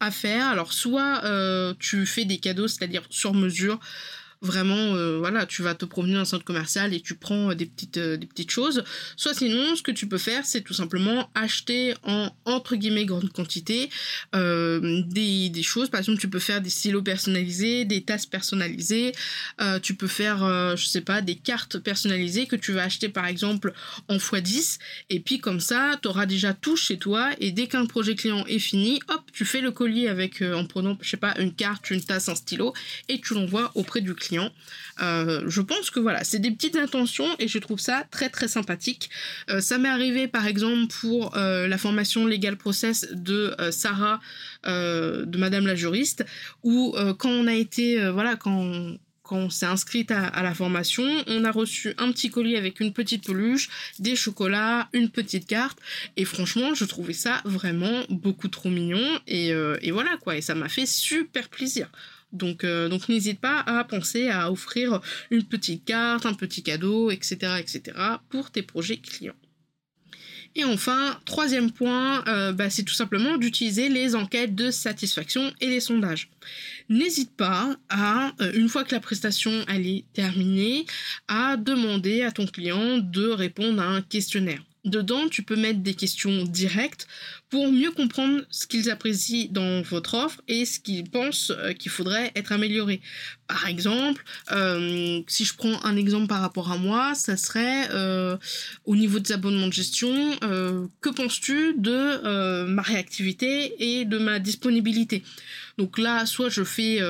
à 0.00 0.10
faire. 0.10 0.46
Alors 0.46 0.72
soit 0.72 1.24
euh, 1.24 1.74
tu 1.78 2.06
fais 2.06 2.24
des 2.24 2.38
cadeaux, 2.38 2.68
c'est-à-dire 2.68 3.02
sur 3.10 3.34
mesure, 3.34 3.78
vraiment 4.40 4.94
euh, 4.94 5.18
voilà 5.18 5.46
tu 5.46 5.62
vas 5.62 5.74
te 5.74 5.84
promener 5.84 6.14
dans 6.14 6.20
un 6.20 6.24
centre 6.24 6.44
commercial 6.44 6.94
et 6.94 7.00
tu 7.00 7.14
prends 7.14 7.50
euh, 7.50 7.54
des 7.54 7.66
petites 7.66 7.98
euh, 7.98 8.16
des 8.16 8.26
petites 8.26 8.50
choses. 8.50 8.84
Soit 9.16 9.34
sinon 9.34 9.74
ce 9.74 9.82
que 9.82 9.90
tu 9.90 10.06
peux 10.06 10.18
faire 10.18 10.44
c'est 10.44 10.60
tout 10.60 10.74
simplement 10.74 11.30
acheter 11.34 11.94
en 12.04 12.30
entre 12.44 12.76
guillemets 12.76 13.04
grande 13.04 13.32
quantité 13.32 13.90
des, 14.32 15.48
des 15.48 15.62
choses. 15.62 15.90
Par 15.90 15.98
exemple 15.98 16.20
tu 16.20 16.28
peux 16.28 16.38
faire 16.38 16.60
des 16.60 16.70
stylos 16.70 17.02
personnalisés 17.02 17.84
des 17.84 18.02
tasses 18.02 18.26
personnalisées 18.26 19.12
tu 19.82 19.94
peux 19.94 20.06
faire 20.06 20.38
je 20.76 20.86
sais 20.86 21.00
pas 21.00 21.20
des 21.20 21.34
cartes 21.34 21.78
personnalisées 21.78 22.46
que 22.46 22.56
tu 22.56 22.72
vas 22.72 22.84
acheter 22.84 23.08
par 23.08 23.26
exemple 23.26 23.72
en 24.08 24.16
x10 24.16 24.78
et 25.10 25.20
puis 25.20 25.38
comme 25.38 25.60
ça 25.60 25.98
tu 26.02 26.08
auras 26.08 26.26
déjà 26.26 26.54
tout 26.54 26.76
chez 26.76 26.98
toi 26.98 27.30
et 27.40 27.52
dès 27.52 27.66
qu'un 27.66 27.86
projet 27.86 28.14
client 28.14 28.44
est 28.46 28.58
fini 28.58 29.00
hop 29.08 29.22
tu 29.32 29.44
fais 29.44 29.60
le 29.60 29.70
colis 29.70 30.08
avec 30.08 30.42
en 30.42 30.64
prenant 30.64 30.96
je 31.00 31.10
sais 31.10 31.16
pas 31.16 31.34
une 31.38 31.54
carte 31.54 31.90
une 31.90 32.02
tasse 32.02 32.28
un 32.28 32.34
stylo 32.34 32.72
et 33.08 33.20
tu 33.20 33.34
l'envoies 33.34 33.70
auprès 33.74 34.00
du 34.00 34.14
client 34.14 34.27
euh, 35.00 35.42
je 35.46 35.60
pense 35.60 35.90
que 35.90 36.00
voilà, 36.00 36.24
c'est 36.24 36.38
des 36.38 36.50
petites 36.50 36.76
intentions 36.76 37.28
et 37.38 37.48
je 37.48 37.58
trouve 37.58 37.78
ça 37.78 38.04
très 38.10 38.28
très 38.28 38.48
sympathique. 38.48 39.10
Euh, 39.50 39.60
ça 39.60 39.78
m'est 39.78 39.88
arrivé 39.88 40.28
par 40.28 40.46
exemple 40.46 40.92
pour 41.00 41.36
euh, 41.36 41.68
la 41.68 41.78
formation 41.78 42.26
Legal 42.26 42.56
Process 42.56 43.08
de 43.12 43.54
Sarah, 43.70 44.20
de 44.64 45.38
Madame 45.38 45.66
la 45.66 45.74
juriste, 45.74 46.24
où 46.62 46.94
quand 47.18 47.30
on 47.30 47.46
a 47.46 47.54
été, 47.54 48.10
voilà, 48.10 48.36
quand 48.36 48.96
quand 49.22 49.36
on 49.36 49.50
s'est 49.50 49.66
inscrite 49.66 50.10
à, 50.10 50.42
la 50.42 50.54
formation, 50.54 51.04
on 51.26 51.44
a 51.44 51.50
reçu 51.50 51.92
un 51.98 52.10
petit 52.12 52.30
colis 52.30 52.56
avec 52.56 52.80
une 52.80 52.94
petite 52.94 53.26
peluche, 53.26 53.68
des 53.98 54.16
chocolats, 54.16 54.88
une 54.94 55.10
petite 55.10 55.46
carte. 55.46 55.78
Et 56.16 56.24
franchement, 56.24 56.74
je 56.74 56.86
trouvais 56.86 57.12
ça 57.12 57.42
vraiment 57.44 58.04
beaucoup 58.08 58.48
trop 58.48 58.70
mignon. 58.70 59.20
Et, 59.26 59.48
et 59.48 59.90
voilà 59.90 60.16
quoi, 60.16 60.36
et 60.36 60.40
ça 60.40 60.54
m'a 60.54 60.70
fait 60.70 60.86
super 60.86 61.48
plaisir. 61.50 61.90
Donc, 62.32 62.64
euh, 62.64 62.88
donc 62.88 63.08
n'hésite 63.08 63.40
pas 63.40 63.60
à 63.60 63.84
penser 63.84 64.28
à 64.28 64.52
offrir 64.52 65.00
une 65.30 65.44
petite 65.44 65.84
carte, 65.84 66.26
un 66.26 66.34
petit 66.34 66.62
cadeau, 66.62 67.10
etc., 67.10 67.36
etc. 67.58 67.96
pour 68.28 68.50
tes 68.50 68.62
projets 68.62 68.98
clients. 68.98 69.34
Et 70.54 70.64
enfin, 70.64 71.20
troisième 71.24 71.70
point, 71.70 72.24
euh, 72.26 72.52
bah, 72.52 72.70
c'est 72.70 72.82
tout 72.82 72.94
simplement 72.94 73.36
d'utiliser 73.36 73.88
les 73.88 74.16
enquêtes 74.16 74.54
de 74.54 74.70
satisfaction 74.70 75.52
et 75.60 75.68
les 75.68 75.80
sondages. 75.80 76.30
N'hésite 76.88 77.36
pas 77.36 77.76
à, 77.88 78.32
euh, 78.40 78.52
une 78.54 78.68
fois 78.68 78.84
que 78.84 78.94
la 78.94 79.00
prestation 79.00 79.52
est 79.68 80.04
terminée, 80.14 80.86
à 81.28 81.56
demander 81.56 82.22
à 82.22 82.32
ton 82.32 82.46
client 82.46 82.98
de 82.98 83.28
répondre 83.28 83.80
à 83.80 83.86
un 83.86 84.02
questionnaire. 84.02 84.62
Dedans, 84.88 85.28
tu 85.28 85.42
peux 85.42 85.56
mettre 85.56 85.80
des 85.80 85.94
questions 85.94 86.44
directes 86.44 87.06
pour 87.50 87.70
mieux 87.70 87.90
comprendre 87.90 88.42
ce 88.50 88.66
qu'ils 88.66 88.90
apprécient 88.90 89.48
dans 89.50 89.82
votre 89.82 90.14
offre 90.14 90.40
et 90.48 90.64
ce 90.64 90.80
qu'ils 90.80 91.08
pensent 91.08 91.50
euh, 91.50 91.72
qu'il 91.72 91.90
faudrait 91.90 92.32
être 92.34 92.52
amélioré. 92.52 93.00
Par 93.46 93.66
exemple, 93.66 94.24
euh, 94.52 95.20
si 95.26 95.44
je 95.44 95.54
prends 95.54 95.82
un 95.84 95.96
exemple 95.96 96.26
par 96.26 96.40
rapport 96.40 96.70
à 96.72 96.76
moi, 96.76 97.14
ça 97.14 97.36
serait 97.36 97.88
euh, 97.90 98.36
au 98.84 98.96
niveau 98.96 99.18
des 99.18 99.32
abonnements 99.32 99.68
de 99.68 99.72
gestion, 99.72 100.08
que 101.00 101.08
penses-tu 101.08 101.74
de 101.78 102.64
ma 102.64 102.82
réactivité 102.82 103.74
et 103.78 104.04
de 104.04 104.18
ma 104.18 104.38
disponibilité? 104.38 105.22
Donc 105.78 105.98
là, 105.98 106.26
soit 106.26 106.48
je 106.48 106.64
fais 106.64 107.00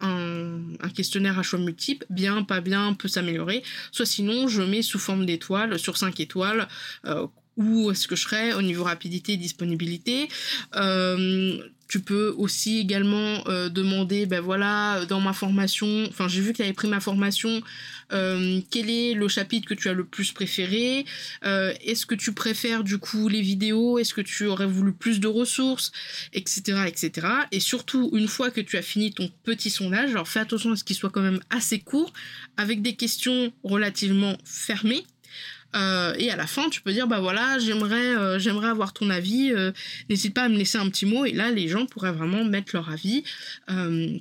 un, 0.00 0.60
questionnaire 0.94 1.38
à 1.38 1.42
choix 1.42 1.58
multiples, 1.58 2.06
bien, 2.10 2.42
pas 2.42 2.60
bien, 2.60 2.94
peut 2.94 3.08
s'améliorer, 3.08 3.62
soit 3.92 4.06
sinon 4.06 4.48
je 4.48 4.62
mets 4.62 4.82
sous 4.82 4.98
forme 4.98 5.26
d'étoiles 5.26 5.78
sur 5.78 5.96
5 5.96 6.20
étoiles, 6.20 6.68
euh, 7.06 7.26
où 7.56 7.90
est-ce 7.90 8.08
que 8.08 8.16
je 8.16 8.22
serais 8.22 8.54
au 8.54 8.62
niveau 8.62 8.84
rapidité 8.84 9.32
et 9.32 9.36
disponibilité. 9.36 10.28
Euh, 10.76 11.58
tu 11.90 11.98
peux 11.98 12.32
aussi 12.38 12.78
également 12.78 13.42
euh, 13.48 13.68
demander, 13.68 14.24
ben 14.24 14.40
voilà, 14.40 15.04
dans 15.06 15.20
ma 15.20 15.32
formation, 15.32 16.06
enfin 16.08 16.28
j'ai 16.28 16.40
vu 16.40 16.52
que 16.52 16.58
tu 16.58 16.62
avais 16.62 16.72
pris 16.72 16.86
ma 16.86 17.00
formation, 17.00 17.62
euh, 18.12 18.60
quel 18.70 18.88
est 18.88 19.12
le 19.12 19.26
chapitre 19.26 19.66
que 19.68 19.74
tu 19.74 19.88
as 19.88 19.92
le 19.92 20.04
plus 20.04 20.30
préféré 20.30 21.04
euh, 21.44 21.74
Est-ce 21.84 22.06
que 22.06 22.14
tu 22.14 22.32
préfères 22.32 22.84
du 22.84 22.98
coup 22.98 23.26
les 23.26 23.40
vidéos 23.40 23.98
Est-ce 23.98 24.14
que 24.14 24.20
tu 24.20 24.46
aurais 24.46 24.68
voulu 24.68 24.92
plus 24.92 25.18
de 25.18 25.26
ressources 25.26 25.90
Etc. 26.32 26.62
etc. 26.86 27.26
Et 27.50 27.58
surtout, 27.58 28.10
une 28.12 28.28
fois 28.28 28.52
que 28.52 28.60
tu 28.60 28.76
as 28.76 28.82
fini 28.82 29.12
ton 29.12 29.28
petit 29.42 29.70
sondage, 29.70 30.10
alors 30.10 30.28
fais 30.28 30.38
attention 30.38 30.70
à 30.70 30.76
ce 30.76 30.84
qu'il 30.84 30.94
soit 30.94 31.10
quand 31.10 31.22
même 31.22 31.40
assez 31.50 31.80
court, 31.80 32.12
avec 32.56 32.82
des 32.82 32.94
questions 32.94 33.52
relativement 33.64 34.38
fermées 34.44 35.04
euh, 35.76 36.14
et 36.18 36.30
à 36.30 36.36
la 36.36 36.46
fin, 36.46 36.68
tu 36.68 36.80
peux 36.80 36.92
dire 36.92 37.06
bah 37.06 37.20
voilà, 37.20 37.58
j'aimerais 37.58 38.16
euh, 38.16 38.38
j'aimerais 38.38 38.68
avoir 38.68 38.92
ton 38.92 39.10
avis. 39.10 39.52
Euh, 39.52 39.72
n'hésite 40.08 40.34
pas 40.34 40.44
à 40.44 40.48
me 40.48 40.56
laisser 40.56 40.78
un 40.78 40.88
petit 40.88 41.06
mot. 41.06 41.24
Et 41.24 41.32
là, 41.32 41.50
les 41.50 41.68
gens 41.68 41.86
pourraient 41.86 42.12
vraiment 42.12 42.44
mettre 42.44 42.74
leur 42.74 42.90
avis. 42.90 43.24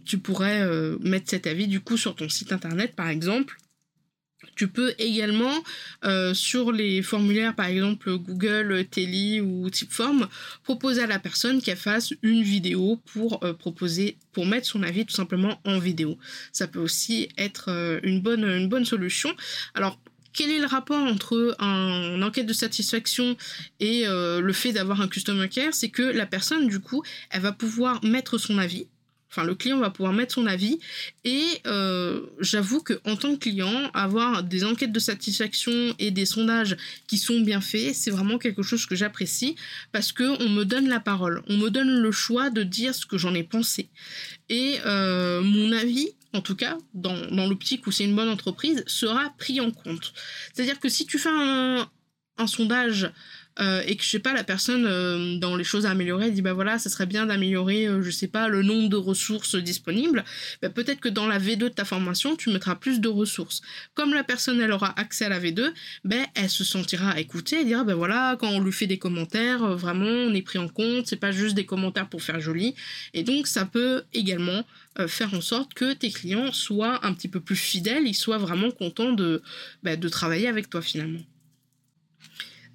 tu 0.05 0.17
pourrais 0.19 0.67
mettre 1.01 1.29
cet 1.29 1.47
avis 1.47 1.67
du 1.67 1.79
coup 1.79 1.97
sur 1.97 2.15
ton 2.15 2.29
site 2.29 2.51
internet, 2.51 2.95
par 2.95 3.09
exemple. 3.09 3.57
Tu 4.55 4.67
peux 4.67 4.93
également, 4.99 5.53
sur 6.33 6.71
les 6.71 7.01
formulaires, 7.01 7.55
par 7.55 7.67
exemple 7.67 8.17
Google, 8.17 8.85
Télé 8.89 9.41
ou 9.41 9.69
Typeform, 9.69 10.27
proposer 10.63 11.03
à 11.03 11.07
la 11.07 11.19
personne 11.19 11.61
qu'elle 11.61 11.77
fasse 11.77 12.13
une 12.23 12.43
vidéo 12.43 13.01
pour 13.13 13.39
proposer, 13.57 14.17
pour 14.33 14.45
mettre 14.45 14.67
son 14.67 14.83
avis 14.83 15.05
tout 15.05 15.15
simplement 15.15 15.59
en 15.65 15.79
vidéo. 15.79 16.17
Ça 16.51 16.67
peut 16.67 16.79
aussi 16.79 17.29
être 17.37 17.99
une, 18.03 18.21
bonne, 18.21 18.43
une 18.43 18.67
bonne 18.67 18.85
solution. 18.85 19.33
Alors, 19.73 19.99
quel 20.39 20.51
est 20.51 20.59
le 20.59 20.67
rapport 20.67 21.03
entre 21.03 21.53
un, 21.59 22.21
enquête 22.21 22.45
de 22.45 22.53
satisfaction 22.53 23.35
et 23.81 24.07
euh, 24.07 24.39
le 24.39 24.53
fait 24.53 24.71
d'avoir 24.71 25.01
un 25.01 25.09
customer 25.09 25.49
care 25.49 25.73
C'est 25.73 25.89
que 25.89 26.01
la 26.01 26.25
personne, 26.25 26.69
du 26.69 26.79
coup, 26.79 27.03
elle 27.29 27.41
va 27.41 27.51
pouvoir 27.51 28.01
mettre 28.05 28.37
son 28.37 28.57
avis. 28.57 28.87
Enfin, 29.29 29.43
le 29.43 29.53
client 29.53 29.79
va 29.79 29.89
pouvoir 29.89 30.13
mettre 30.13 30.35
son 30.35 30.45
avis. 30.45 30.79
Et 31.25 31.43
euh, 31.67 32.21
j'avoue 32.39 32.81
que 32.81 33.01
en 33.03 33.17
tant 33.17 33.33
que 33.33 33.39
client, 33.49 33.91
avoir 33.93 34.41
des 34.43 34.63
enquêtes 34.63 34.93
de 34.93 34.99
satisfaction 34.99 35.93
et 35.99 36.09
des 36.09 36.25
sondages 36.25 36.77
qui 37.07 37.17
sont 37.17 37.41
bien 37.41 37.59
faits, 37.59 37.93
c'est 37.93 38.09
vraiment 38.09 38.37
quelque 38.37 38.63
chose 38.63 38.85
que 38.85 38.95
j'apprécie 38.95 39.57
parce 39.91 40.13
que 40.13 40.41
on 40.41 40.47
me 40.47 40.63
donne 40.63 40.87
la 40.87 41.01
parole, 41.01 41.43
on 41.49 41.57
me 41.57 41.67
donne 41.67 41.99
le 41.99 42.11
choix 42.13 42.49
de 42.49 42.63
dire 42.63 42.95
ce 42.95 43.05
que 43.05 43.17
j'en 43.17 43.33
ai 43.33 43.43
pensé. 43.43 43.89
Et 44.47 44.77
euh, 44.85 45.41
mon 45.41 45.73
avis 45.73 46.13
en 46.33 46.41
tout 46.41 46.55
cas, 46.55 46.77
dans, 46.93 47.47
l'optique 47.47 47.87
où 47.87 47.91
c'est 47.91 48.03
une 48.05 48.15
bonne 48.15 48.29
entreprise, 48.29 48.83
sera 48.87 49.33
pris 49.37 49.59
en 49.59 49.71
compte. 49.71 50.13
C'est-à-dire 50.53 50.79
que 50.79 50.89
si 50.89 51.05
tu 51.05 51.17
fais 51.17 51.29
un 51.29 52.47
sondage 52.47 53.11
euh, 53.59 53.81
et 53.85 53.95
que 53.97 54.03
je 54.03 54.09
sais 54.09 54.19
pas 54.19 54.33
la 54.33 54.43
personne 54.43 54.85
euh, 54.85 55.37
dans 55.37 55.55
les 55.55 55.63
choses 55.63 55.85
à 55.85 55.91
améliorer 55.91 56.31
dit 56.31 56.41
bah 56.41 56.53
voilà 56.53 56.79
ça 56.79 56.89
serait 56.89 57.05
bien 57.05 57.25
d'améliorer 57.25 57.87
euh, 57.87 58.01
je 58.01 58.09
sais 58.09 58.27
pas 58.27 58.47
le 58.47 58.63
nombre 58.63 58.89
de 58.89 58.95
ressources 58.95 59.55
disponibles. 59.55 60.23
Bah, 60.61 60.69
peut-être 60.69 61.01
que 61.01 61.09
dans 61.09 61.27
la 61.27 61.39
V2 61.39 61.57
de 61.57 61.67
ta 61.67 61.83
formation 61.83 62.35
tu 62.35 62.51
mettras 62.51 62.75
plus 62.75 63.01
de 63.01 63.09
ressources. 63.09 63.61
Comme 63.95 64.13
la 64.13 64.23
personne 64.23 64.61
elle 64.61 64.71
aura 64.71 64.97
accès 64.97 65.25
à 65.25 65.29
la 65.29 65.39
V2 65.39 65.73
ben 66.05 66.25
elle 66.35 66.49
se 66.49 66.63
sentira 66.63 67.19
écoutée 67.19 67.61
et 67.61 67.65
dira 67.65 67.83
ben 67.83 67.95
voilà 67.95 68.37
quand 68.39 68.49
on 68.49 68.61
lui 68.61 68.71
fait 68.71 68.87
des 68.87 68.97
commentaires 68.97 69.75
vraiment 69.75 70.05
on 70.05 70.33
est 70.33 70.41
pris 70.41 70.59
en 70.59 70.69
compte 70.69 71.07
c'est 71.07 71.17
pas 71.17 71.31
juste 71.31 71.55
des 71.55 71.65
commentaires 71.65 72.07
pour 72.07 72.21
faire 72.21 72.39
joli. 72.39 72.75
Et 73.13 73.23
donc 73.23 73.47
ça 73.47 73.65
peut 73.65 74.03
également 74.13 74.63
faire 75.07 75.33
en 75.33 75.41
sorte 75.41 75.73
que 75.73 75.93
tes 75.93 76.11
clients 76.11 76.51
soient 76.51 77.05
un 77.05 77.13
petit 77.13 77.27
peu 77.27 77.39
plus 77.39 77.55
fidèles 77.55 78.07
ils 78.07 78.13
soient 78.13 78.37
vraiment 78.37 78.71
contents 78.71 79.13
de, 79.13 79.41
bah, 79.83 79.95
de 79.95 80.09
travailler 80.09 80.47
avec 80.47 80.69
toi 80.69 80.81
finalement 80.81 81.19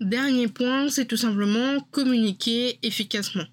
Dernier 0.00 0.48
point, 0.48 0.88
c'est 0.88 1.04
tout 1.04 1.16
simplement 1.16 1.80
communiquer 1.92 2.80
efficacement. 2.82 3.44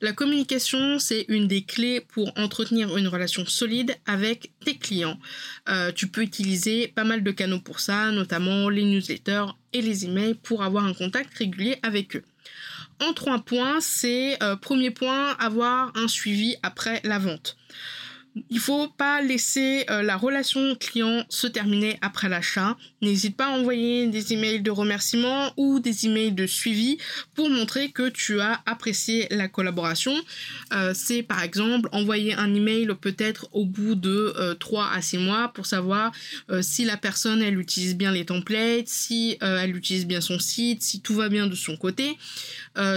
La 0.00 0.12
communication, 0.12 0.98
c'est 0.98 1.26
une 1.28 1.46
des 1.46 1.62
clés 1.62 2.00
pour 2.00 2.32
entretenir 2.38 2.96
une 2.96 3.06
relation 3.06 3.44
solide 3.44 3.94
avec 4.06 4.50
tes 4.64 4.78
clients. 4.78 5.18
Euh, 5.68 5.92
tu 5.92 6.08
peux 6.08 6.22
utiliser 6.22 6.88
pas 6.88 7.04
mal 7.04 7.22
de 7.22 7.30
canaux 7.30 7.60
pour 7.60 7.80
ça, 7.80 8.10
notamment 8.12 8.70
les 8.70 8.84
newsletters 8.84 9.52
et 9.74 9.82
les 9.82 10.06
emails 10.06 10.34
pour 10.34 10.62
avoir 10.62 10.84
un 10.86 10.94
contact 10.94 11.36
régulier 11.36 11.76
avec 11.82 12.16
eux. 12.16 12.24
En 13.00 13.12
trois 13.12 13.38
points, 13.40 13.80
c'est 13.80 14.42
euh, 14.42 14.56
premier 14.56 14.90
point, 14.90 15.32
avoir 15.38 15.92
un 15.96 16.08
suivi 16.08 16.56
après 16.62 17.00
la 17.04 17.18
vente. 17.18 17.58
Il 18.48 18.60
faut 18.60 18.88
pas 18.88 19.22
laisser 19.22 19.84
euh, 19.90 20.02
la 20.02 20.16
relation 20.16 20.74
client 20.76 21.24
se 21.28 21.46
terminer 21.46 21.98
après 22.00 22.28
l'achat. 22.28 22.76
N'hésite 23.02 23.36
pas 23.36 23.46
à 23.46 23.50
envoyer 23.50 24.06
des 24.06 24.32
emails 24.32 24.60
de 24.60 24.70
remerciement 24.70 25.52
ou 25.56 25.80
des 25.80 26.06
emails 26.06 26.32
de 26.32 26.46
suivi 26.46 26.98
pour 27.34 27.50
montrer 27.50 27.90
que 27.90 28.08
tu 28.08 28.40
as 28.40 28.60
apprécié 28.66 29.26
la 29.30 29.48
collaboration. 29.48 30.14
Euh, 30.72 30.92
c'est 30.94 31.22
par 31.22 31.42
exemple 31.42 31.88
envoyer 31.92 32.34
un 32.34 32.54
email 32.54 32.88
peut-être 33.00 33.48
au 33.52 33.64
bout 33.64 33.94
de 33.94 34.34
euh, 34.36 34.54
3 34.54 34.90
à 34.92 35.02
6 35.02 35.18
mois 35.18 35.48
pour 35.48 35.66
savoir 35.66 36.12
euh, 36.50 36.62
si 36.62 36.84
la 36.84 36.96
personne 36.96 37.42
elle 37.42 37.58
utilise 37.58 37.96
bien 37.96 38.12
les 38.12 38.24
templates, 38.24 38.88
si 38.88 39.38
elle 39.40 39.76
utilise 39.76 40.06
bien 40.06 40.20
son 40.20 40.38
site, 40.38 40.82
si 40.82 41.00
tout 41.00 41.14
va 41.14 41.28
bien 41.28 41.46
de 41.46 41.54
son 41.54 41.76
côté. 41.76 42.16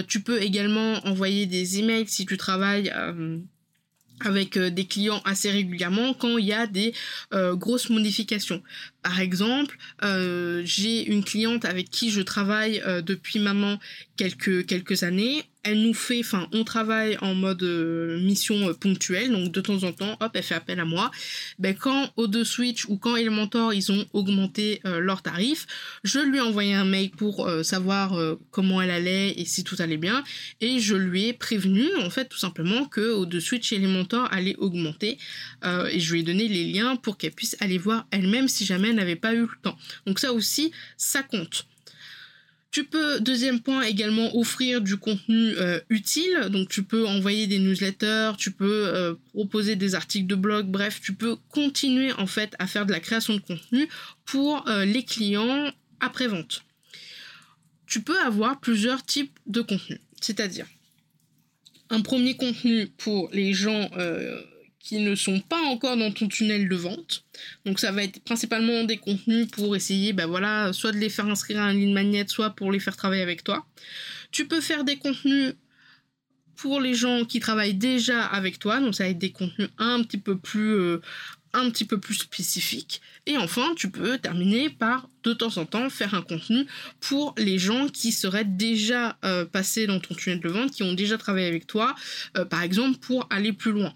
tu 0.07 0.21
peux 0.21 0.41
également 0.41 1.05
envoyer 1.05 1.45
des 1.45 1.79
emails 1.79 2.07
si 2.07 2.25
tu 2.25 2.37
travailles 2.37 2.91
avec 4.23 4.57
euh, 4.57 4.69
des 4.69 4.85
clients 4.85 5.21
assez 5.25 5.51
régulièrement 5.51 6.13
quand 6.13 6.37
il 6.37 6.45
y 6.45 6.53
a 6.53 6.67
des 6.67 6.93
euh, 7.33 7.55
grosses 7.55 7.89
modifications. 7.89 8.61
Par 9.01 9.19
exemple, 9.19 9.77
euh, 10.03 10.61
j'ai 10.65 11.05
une 11.05 11.23
cliente 11.23 11.65
avec 11.65 11.89
qui 11.89 12.09
je 12.09 12.21
travaille 12.21 12.81
depuis 13.05 13.39
maintenant 13.39 13.79
quelques, 14.15 14.65
quelques 14.65 15.03
années 15.03 15.43
elle 15.63 15.81
nous 15.81 15.93
fait, 15.93 16.19
enfin, 16.19 16.47
on 16.51 16.63
travaille 16.63 17.17
en 17.21 17.33
mode 17.33 17.63
euh, 17.63 18.19
mission 18.19 18.69
euh, 18.69 18.73
ponctuelle, 18.73 19.31
donc 19.31 19.51
de 19.51 19.61
temps 19.61 19.83
en 19.83 19.93
temps, 19.93 20.17
hop, 20.19 20.31
elle 20.33 20.43
fait 20.43 20.55
appel 20.55 20.79
à 20.79 20.85
moi. 20.85 21.09
Ben, 21.57 21.73
quand 21.73 22.11
O2 22.17 22.43
Switch 22.43 22.85
ou 22.85 22.97
quand 22.97 23.15
Elementor, 23.15 23.73
ils 23.73 23.91
ont 23.91 24.05
augmenté 24.11 24.81
euh, 24.85 25.15
tarifs, 25.23 25.67
je 26.03 26.19
lui 26.19 26.39
ai 26.39 26.41
envoyé 26.41 26.73
un 26.73 26.85
mail 26.85 27.11
pour 27.11 27.47
savoir 27.63 28.19
comment 28.51 28.81
elle 28.81 28.89
allait 28.89 29.39
et 29.39 29.45
si 29.45 29.63
tout 29.63 29.75
allait 29.79 29.97
bien, 29.97 30.23
et 30.59 30.79
je 30.79 30.95
lui 30.95 31.27
ai 31.27 31.33
prévenu, 31.33 31.85
en 31.97 32.09
fait, 32.09 32.25
tout 32.25 32.37
simplement 32.37 32.85
que 32.85 33.23
O2 33.23 33.39
Switch 33.39 33.71
et 33.71 33.75
Elementor 33.75 34.27
allaient 34.31 34.55
augmenter, 34.57 35.17
et 35.63 35.99
je 35.99 36.13
lui 36.13 36.21
ai 36.21 36.23
donné 36.23 36.47
les 36.47 36.65
liens 36.65 36.95
pour 36.95 37.17
qu'elle 37.17 37.31
puisse 37.31 37.55
aller 37.59 37.77
voir 37.77 38.07
elle-même 38.11 38.47
si 38.47 38.65
jamais 38.65 38.89
elle 38.89 38.95
n'avait 38.95 39.15
pas 39.15 39.33
eu 39.33 39.41
le 39.41 39.61
temps. 39.61 39.77
Donc 40.07 40.19
ça 40.19 40.33
aussi, 40.33 40.71
ça 40.97 41.21
compte. 41.23 41.67
Tu 42.73 42.85
peux, 42.85 43.19
deuxième 43.19 43.59
point, 43.59 43.83
également 43.83 44.35
offrir 44.35 44.81
du 44.81 44.97
contenu 44.97 45.53
euh, 45.59 45.79
utile. 45.89 46.47
Donc 46.49 46.69
tu 46.69 46.81
peux 46.81 47.05
envoyer 47.05 47.45
des 47.45 47.59
newsletters, 47.59 48.31
tu 48.39 48.49
peux 48.49 48.87
euh, 48.87 49.13
proposer 49.31 49.75
des 49.75 49.93
articles 49.93 50.25
de 50.25 50.33
blog, 50.33 50.65
bref, 50.65 50.99
tu 50.99 51.13
peux 51.13 51.35
continuer 51.49 52.13
en 52.13 52.25
fait 52.25 52.55
à 52.57 52.65
faire 52.65 52.87
de 52.87 52.91
la 52.91 52.99
création 52.99 53.35
de 53.35 53.41
contenu 53.41 53.87
pour 54.25 54.67
euh, 54.67 54.85
les 54.85 55.03
clients 55.05 55.71
après-vente. 55.99 56.63
Tu 57.85 58.01
peux 58.01 58.19
avoir 58.21 58.59
plusieurs 58.59 59.05
types 59.05 59.37
de 59.45 59.61
contenu. 59.61 60.01
C'est-à-dire 60.19 60.65
un 61.91 62.01
premier 62.01 62.35
contenu 62.35 62.87
pour 62.87 63.29
les 63.33 63.53
gens 63.53 63.87
qui 64.83 64.99
ne 64.99 65.15
sont 65.15 65.39
pas 65.39 65.61
encore 65.61 65.95
dans 65.97 66.11
ton 66.11 66.27
tunnel 66.27 66.67
de 66.67 66.75
vente. 66.75 67.23
Donc 67.65 67.79
ça 67.79 67.91
va 67.91 68.03
être 68.03 68.21
principalement 68.23 68.83
des 68.83 68.97
contenus 68.97 69.47
pour 69.47 69.75
essayer, 69.75 70.11
bah 70.11 70.27
voilà, 70.27 70.73
soit 70.73 70.91
de 70.91 70.97
les 70.97 71.09
faire 71.09 71.25
inscrire 71.27 71.61
à 71.61 71.63
un 71.63 71.73
ligne 71.73 71.93
magnet, 71.93 72.25
soit 72.27 72.51
pour 72.51 72.71
les 72.71 72.79
faire 72.79 72.97
travailler 72.97 73.23
avec 73.23 73.43
toi. 73.43 73.65
Tu 74.31 74.45
peux 74.45 74.61
faire 74.61 74.83
des 74.83 74.97
contenus 74.97 75.53
pour 76.57 76.81
les 76.81 76.93
gens 76.93 77.23
qui 77.23 77.39
travaillent 77.39 77.73
déjà 77.73 78.25
avec 78.25 78.59
toi, 78.59 78.79
donc 78.79 78.93
ça 78.93 79.05
va 79.05 79.09
être 79.09 79.17
des 79.17 79.31
contenus 79.31 79.69
un 79.77 80.03
petit 80.03 80.17
peu 80.17 80.37
plus 80.37 80.75
euh, 80.75 81.01
un 81.53 81.69
petit 81.69 81.85
peu 81.85 81.99
plus 81.99 82.15
spécifiques. 82.15 83.01
Et 83.25 83.37
enfin, 83.37 83.73
tu 83.75 83.89
peux 83.89 84.17
terminer 84.17 84.69
par 84.69 85.07
de 85.23 85.33
temps 85.33 85.57
en 85.57 85.65
temps 85.65 85.89
faire 85.89 86.13
un 86.13 86.21
contenu 86.21 86.65
pour 86.99 87.33
les 87.37 87.57
gens 87.57 87.87
qui 87.87 88.11
seraient 88.11 88.43
déjà 88.43 89.17
euh, 89.23 89.45
passés 89.45 89.87
dans 89.87 89.99
ton 89.99 90.15
tunnel 90.15 90.41
de 90.41 90.49
vente, 90.49 90.71
qui 90.71 90.83
ont 90.83 90.93
déjà 90.93 91.17
travaillé 91.17 91.47
avec 91.47 91.67
toi, 91.67 91.95
euh, 92.37 92.43
par 92.43 92.63
exemple 92.63 92.97
pour 92.97 93.27
aller 93.29 93.53
plus 93.53 93.71
loin. 93.71 93.93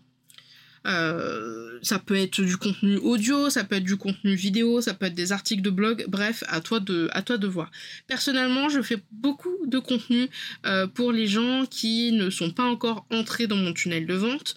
Euh, 0.86 1.80
ça 1.82 2.00
peut 2.00 2.16
être 2.16 2.42
du 2.42 2.58
contenu 2.58 2.98
audio, 2.98 3.50
ça 3.50 3.64
peut 3.64 3.76
être 3.76 3.84
du 3.84 3.98
contenu 3.98 4.36
vidéo, 4.36 4.82
ça 4.82 4.94
peut 4.94 5.06
être 5.08 5.16
des 5.16 5.32
articles 5.32 5.62
de 5.62 5.70
blog, 5.70 6.06
bref, 6.08 6.44
à 6.48 6.62
toi 6.62 6.80
de, 6.80 7.10
à 7.12 7.22
toi 7.22 7.38
de 7.38 7.48
voir. 7.48 7.72
Personnellement, 8.08 8.70
je 8.70 8.82
fais 8.82 8.98
beaucoup 9.12 9.66
de 9.66 9.80
contenu 9.80 10.30
euh, 10.66 10.88
pour 10.88 11.12
les 11.12 11.28
gens 11.28 11.66
qui 11.66 12.12
ne 12.12 12.30
sont 12.30 12.52
pas 12.52 12.64
encore 12.64 13.06
entrés 13.12 13.48
dans 13.48 13.56
mon 13.56 13.74
tunnel 13.74 14.06
de 14.06 14.14
vente. 14.14 14.56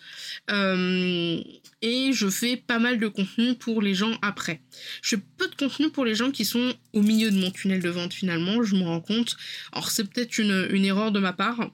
Euh, 0.51 1.41
et 1.83 2.13
je 2.13 2.29
fais 2.29 2.57
pas 2.57 2.79
mal 2.79 2.99
de 2.99 3.09
contenu 3.09 3.55
pour 3.55 3.81
les 3.81 3.95
gens 3.95 4.13
après. 4.21 4.61
Je 5.03 5.17
fais 5.17 5.23
peu 5.39 5.49
de 5.49 5.55
contenu 5.55 5.91
pour 5.91 6.05
les 6.05 6.15
gens 6.15 6.31
qui 6.31 6.45
sont 6.45 6.75
au 6.93 7.03
milieu 7.03 7.31
de 7.31 7.39
mon 7.39 7.51
tunnel 7.51 7.81
de 7.81 7.89
vente 7.89 8.13
finalement, 8.13 8.63
je 8.63 8.77
me 8.77 8.83
rends 8.83 9.01
compte. 9.01 9.37
Alors 9.73 9.91
c'est 9.91 10.05
peut-être 10.05 10.39
une, 10.39 10.69
une 10.71 10.85
erreur 10.85 11.11
de 11.11 11.21
ma 11.21 11.33
part. 11.33 11.71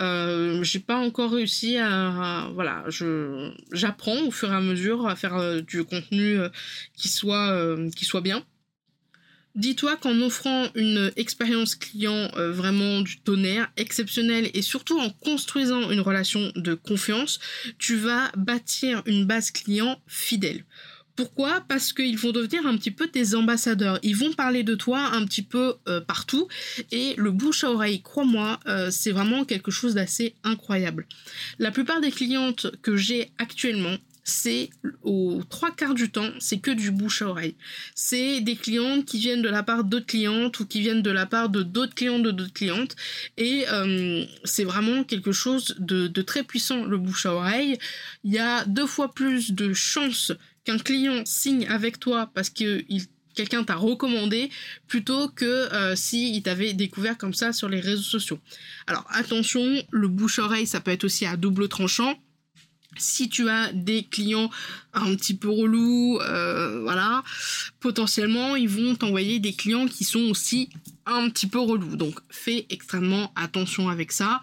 Euh, 0.00 0.62
j'ai 0.64 0.80
pas 0.80 0.96
encore 0.96 1.32
réussi 1.32 1.76
à, 1.76 2.48
voilà, 2.52 2.84
je 2.88 3.52
j'apprends 3.72 4.18
au 4.26 4.30
fur 4.30 4.50
et 4.52 4.56
à 4.56 4.60
mesure 4.60 5.06
à 5.06 5.14
faire 5.14 5.36
euh, 5.36 5.60
du 5.60 5.84
contenu 5.84 6.38
euh, 6.38 6.48
qui 6.96 7.08
soit 7.08 7.56
qui 7.94 8.04
soit 8.04 8.20
bien. 8.20 8.44
Dis-toi 9.54 9.96
qu'en 9.96 10.20
offrant 10.20 10.66
une 10.74 11.12
expérience 11.14 11.76
client 11.76 12.28
vraiment 12.34 13.02
du 13.02 13.20
tonnerre, 13.20 13.70
exceptionnelle 13.76 14.50
et 14.52 14.62
surtout 14.62 14.98
en 14.98 15.10
construisant 15.10 15.90
une 15.92 16.00
relation 16.00 16.50
de 16.56 16.74
confiance, 16.74 17.38
tu 17.78 17.94
vas 17.94 18.32
bâtir 18.36 19.04
une 19.06 19.26
base 19.26 19.52
client 19.52 20.00
fidèle. 20.08 20.64
Pourquoi? 21.16 21.62
Parce 21.68 21.92
qu'ils 21.92 22.18
vont 22.18 22.32
devenir 22.32 22.66
un 22.66 22.76
petit 22.76 22.90
peu 22.90 23.06
tes 23.06 23.34
ambassadeurs. 23.34 23.98
Ils 24.02 24.16
vont 24.16 24.32
parler 24.32 24.64
de 24.64 24.74
toi 24.74 24.98
un 25.12 25.24
petit 25.24 25.42
peu 25.42 25.74
euh, 25.88 26.00
partout. 26.00 26.48
Et 26.90 27.14
le 27.16 27.30
bouche 27.30 27.62
à 27.64 27.70
oreille, 27.70 28.02
crois-moi, 28.02 28.58
euh, 28.66 28.90
c'est 28.90 29.12
vraiment 29.12 29.44
quelque 29.44 29.70
chose 29.70 29.94
d'assez 29.94 30.34
incroyable. 30.42 31.06
La 31.58 31.70
plupart 31.70 32.00
des 32.00 32.10
clientes 32.10 32.66
que 32.82 32.96
j'ai 32.96 33.30
actuellement, 33.38 33.96
c'est 34.24 34.70
aux 35.02 35.42
trois 35.48 35.70
quarts 35.70 35.94
du 35.94 36.10
temps, 36.10 36.30
c'est 36.38 36.58
que 36.58 36.70
du 36.70 36.90
bouche 36.90 37.22
à 37.22 37.28
oreille. 37.28 37.54
C'est 37.94 38.40
des 38.40 38.56
clientes 38.56 39.04
qui 39.04 39.18
viennent 39.18 39.42
de 39.42 39.48
la 39.50 39.62
part 39.62 39.84
d'autres 39.84 40.06
clientes 40.06 40.58
ou 40.60 40.66
qui 40.66 40.80
viennent 40.80 41.02
de 41.02 41.10
la 41.10 41.26
part 41.26 41.50
de 41.50 41.62
d'autres 41.62 41.94
clients 41.94 42.18
de 42.18 42.30
d'autres 42.30 42.52
clientes. 42.52 42.96
Et 43.36 43.66
euh, 43.70 44.24
c'est 44.44 44.64
vraiment 44.64 45.04
quelque 45.04 45.32
chose 45.32 45.76
de, 45.78 46.08
de, 46.08 46.22
très 46.22 46.42
puissant, 46.42 46.84
le 46.84 46.96
bouche 46.96 47.26
à 47.26 47.34
oreille. 47.34 47.78
Il 48.24 48.32
y 48.32 48.38
a 48.38 48.64
deux 48.64 48.86
fois 48.86 49.12
plus 49.12 49.52
de 49.52 49.74
chances 49.74 50.32
qu'un 50.64 50.78
client 50.78 51.22
signe 51.24 51.66
avec 51.68 52.00
toi 52.00 52.30
parce 52.34 52.50
que 52.50 52.84
quelqu'un 53.34 53.64
t'a 53.64 53.74
recommandé 53.74 54.50
plutôt 54.86 55.28
que 55.28 55.44
euh, 55.44 55.96
si 55.96 56.40
t'avait 56.42 56.72
découvert 56.72 57.18
comme 57.18 57.34
ça 57.34 57.52
sur 57.52 57.68
les 57.68 57.80
réseaux 57.80 58.02
sociaux. 58.02 58.38
Alors 58.86 59.04
attention, 59.10 59.82
le 59.90 60.08
bouche-oreille, 60.08 60.66
ça 60.66 60.80
peut 60.80 60.92
être 60.92 61.04
aussi 61.04 61.26
à 61.26 61.36
double 61.36 61.68
tranchant. 61.68 62.18
Si 62.96 63.28
tu 63.28 63.48
as 63.48 63.72
des 63.72 64.04
clients 64.04 64.50
un 64.92 65.14
petit 65.16 65.34
peu 65.34 65.48
relous, 65.48 66.18
euh, 66.20 66.80
voilà, 66.82 67.22
potentiellement 67.80 68.56
ils 68.56 68.68
vont 68.68 68.94
t'envoyer 68.94 69.38
des 69.40 69.52
clients 69.52 69.86
qui 69.86 70.04
sont 70.04 70.30
aussi 70.30 70.70
un 71.06 71.28
petit 71.28 71.46
peu 71.46 71.58
relous. 71.58 71.96
Donc 71.96 72.18
fais 72.30 72.66
extrêmement 72.70 73.32
attention 73.36 73.88
avec 73.88 74.12
ça. 74.12 74.40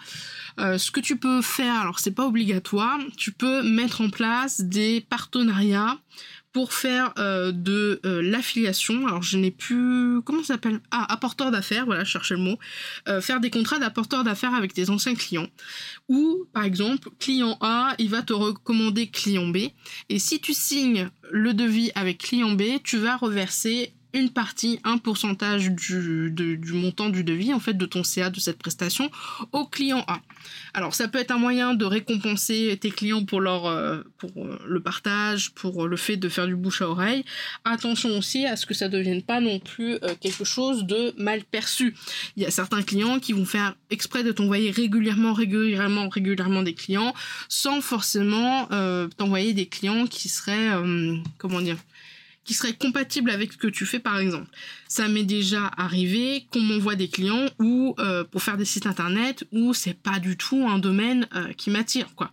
Euh, 0.60 0.78
ce 0.78 0.92
que 0.92 1.00
tu 1.00 1.18
peux 1.18 1.42
faire, 1.42 1.76
alors 1.76 2.00
c'est 2.00 2.12
pas 2.12 2.26
obligatoire, 2.26 3.00
tu 3.18 3.32
peux 3.32 3.64
mettre 3.64 4.02
en 4.02 4.10
place 4.10 4.62
des 4.62 5.02
partenariats 5.02 5.98
pour 6.54 6.74
faire 6.74 7.14
euh, 7.18 7.52
de 7.52 8.02
euh, 8.06 8.22
l'affiliation. 8.22 9.08
Alors 9.08 9.22
je 9.22 9.38
n'ai 9.38 9.52
plus 9.52 10.22
comment 10.24 10.42
ça 10.42 10.56
s'appelle? 10.56 10.80
Ah, 10.92 11.12
apporteur 11.12 11.52
d'affaires, 11.52 11.86
voilà, 11.86 12.04
je 12.04 12.12
cherchais 12.12 12.36
le 12.36 12.42
mot. 12.42 12.58
Euh, 13.08 13.22
faire 13.22 13.40
des 13.40 13.50
contrats 13.50 13.80
d'apporteur 13.80 14.24
d'affaires 14.24 14.54
avec 14.54 14.74
tes 14.74 14.90
anciens 14.90 15.16
clients. 15.16 15.48
Ou 16.10 16.46
par 16.54 16.64
exemple, 16.64 17.10
client 17.20 17.58
A, 17.62 17.96
il 18.00 18.10
va 18.10 18.22
te 18.22 18.34
recommander 18.34 19.08
client 19.08 19.48
B 19.48 19.58
et 20.10 20.20
si 20.20 20.40
tu 20.40 20.54
signes 20.54 21.10
le 21.32 21.54
devis 21.54 21.92
avec 21.96 22.18
client 22.18 22.52
B, 22.52 22.64
tu 22.84 22.98
vas 22.98 23.16
reverser 23.16 23.94
une 24.13 24.30
partie, 24.30 24.80
un 24.84 24.97
pourcentage 24.97 25.71
du, 25.71 26.74
montant 26.74 27.10
du 27.10 27.24
devis, 27.24 27.54
en 27.54 27.60
fait, 27.60 27.74
de 27.74 27.86
ton 27.86 28.04
CA 28.04 28.30
de 28.30 28.39
cette 28.39 28.58
prestation 28.58 29.10
au 29.52 29.65
client 29.65 30.04
A. 30.08 30.19
Alors, 30.74 30.95
ça 30.95 31.08
peut 31.08 31.19
être 31.19 31.32
un 31.32 31.38
moyen 31.38 31.74
de 31.74 31.86
récompenser 31.86 32.78
tes 32.80 32.91
clients 32.91 33.26
pour 33.26 33.41
leur, 33.41 33.65
euh, 33.65 34.02
euh, 34.38 34.58
le 34.65 34.80
partage, 34.82 35.52
pour 35.52 35.88
le 35.88 35.97
fait 35.97 36.17
de 36.17 36.30
faire 36.30 36.47
du 36.47 36.56
bouche 36.56 36.82
à 36.82 36.89
oreille. 36.89 37.24
Attention 37.65 38.17
aussi 38.17 38.45
à 38.45 38.56
ce 38.56 38.65
que 38.65 38.74
ça 38.74 38.88
ne 38.88 38.93
devienne 38.93 39.21
pas 39.21 39.39
non 39.39 39.60
plus 39.60 39.95
euh, 40.04 40.15
quelque 40.19 40.43
chose 40.43 40.86
de 40.86 41.13
mal 41.17 41.43
perçu. 41.43 41.95
Il 42.38 42.43
y 42.43 42.45
a 42.45 42.52
certains 42.52 42.82
clients 42.82 43.19
qui 43.19 43.34
vont 43.34 43.45
faire 43.45 43.76
exprès 43.89 44.24
de 44.24 44.32
t'envoyer 44.32 44.71
régulièrement, 44.71 45.34
régulièrement, 45.34 46.10
régulièrement 46.10 46.63
des 46.63 46.74
clients, 46.74 47.13
sans 47.50 47.82
forcément 47.82 48.67
t'envoyer 49.17 49.54
des 49.54 49.65
clients 49.65 50.08
qui 50.08 50.30
seraient, 50.30 50.69
comment 51.38 51.62
dire, 51.62 51.78
qui 52.43 52.54
serait 52.54 52.73
compatible 52.73 53.30
avec 53.30 53.54
ce 53.54 53.58
que 53.58 53.67
tu 53.67 53.86
fais 53.86 53.99
par 53.99 54.17
exemple. 54.17 54.49
Ça 54.88 55.08
m'est 55.08 55.23
déjà 55.23 55.71
arrivé 55.77 56.47
qu'on 56.51 56.62
m'envoie 56.62 56.95
des 56.95 57.08
clients 57.08 57.47
ou 57.60 57.95
euh, 57.99 58.23
pour 58.23 58.41
faire 58.41 58.58
des 58.58 58.65
sites 58.65 58.88
internet 58.88 59.45
où 59.51 59.73
c'est 59.73 59.93
pas 59.93 60.19
du 60.19 60.38
tout 60.38 60.67
un 60.67 60.80
domaine 60.80 61.27
euh, 61.36 61.54
qui 61.54 61.69
m'attire 61.69 62.15
quoi. 62.15 62.32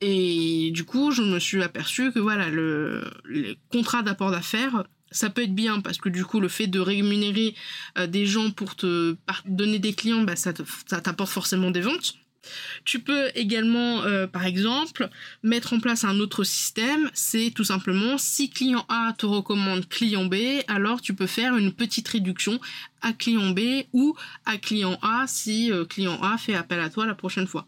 Et 0.00 0.70
du 0.72 0.84
coup, 0.84 1.10
je 1.10 1.22
me 1.22 1.38
suis 1.38 1.62
aperçu 1.62 2.12
que 2.12 2.18
voilà, 2.18 2.50
le, 2.50 3.10
les 3.30 3.56
contrats 3.72 4.02
d'apport 4.02 4.30
d'affaires, 4.30 4.84
ça 5.10 5.30
peut 5.30 5.42
être 5.42 5.54
bien 5.54 5.80
parce 5.80 5.98
que 5.98 6.08
du 6.08 6.24
coup, 6.24 6.40
le 6.40 6.48
fait 6.48 6.66
de 6.66 6.80
rémunérer 6.80 7.54
euh, 7.96 8.06
des 8.06 8.26
gens 8.26 8.50
pour 8.50 8.76
te 8.76 9.16
donner 9.46 9.78
des 9.78 9.94
clients, 9.94 10.22
bah, 10.22 10.36
ça 10.36 10.52
t'apporte 10.52 11.30
forcément 11.30 11.70
des 11.70 11.80
ventes. 11.80 12.14
Tu 12.84 13.00
peux 13.00 13.30
également, 13.34 14.02
euh, 14.02 14.26
par 14.26 14.46
exemple, 14.46 15.08
mettre 15.42 15.72
en 15.72 15.80
place 15.80 16.04
un 16.04 16.18
autre 16.20 16.44
système. 16.44 17.10
C'est 17.14 17.50
tout 17.54 17.64
simplement 17.64 18.18
si 18.18 18.50
client 18.50 18.84
A 18.88 19.12
te 19.16 19.26
recommande 19.26 19.88
client 19.88 20.24
B, 20.24 20.36
alors 20.68 21.00
tu 21.00 21.14
peux 21.14 21.26
faire 21.26 21.56
une 21.56 21.72
petite 21.72 22.08
réduction 22.08 22.60
à 23.02 23.12
client 23.12 23.50
B 23.50 23.60
ou 23.92 24.16
à 24.44 24.56
client 24.56 24.98
A 25.02 25.26
si 25.26 25.70
euh, 25.70 25.84
client 25.84 26.18
A 26.22 26.38
fait 26.38 26.54
appel 26.54 26.80
à 26.80 26.90
toi 26.90 27.06
la 27.06 27.14
prochaine 27.14 27.46
fois. 27.46 27.66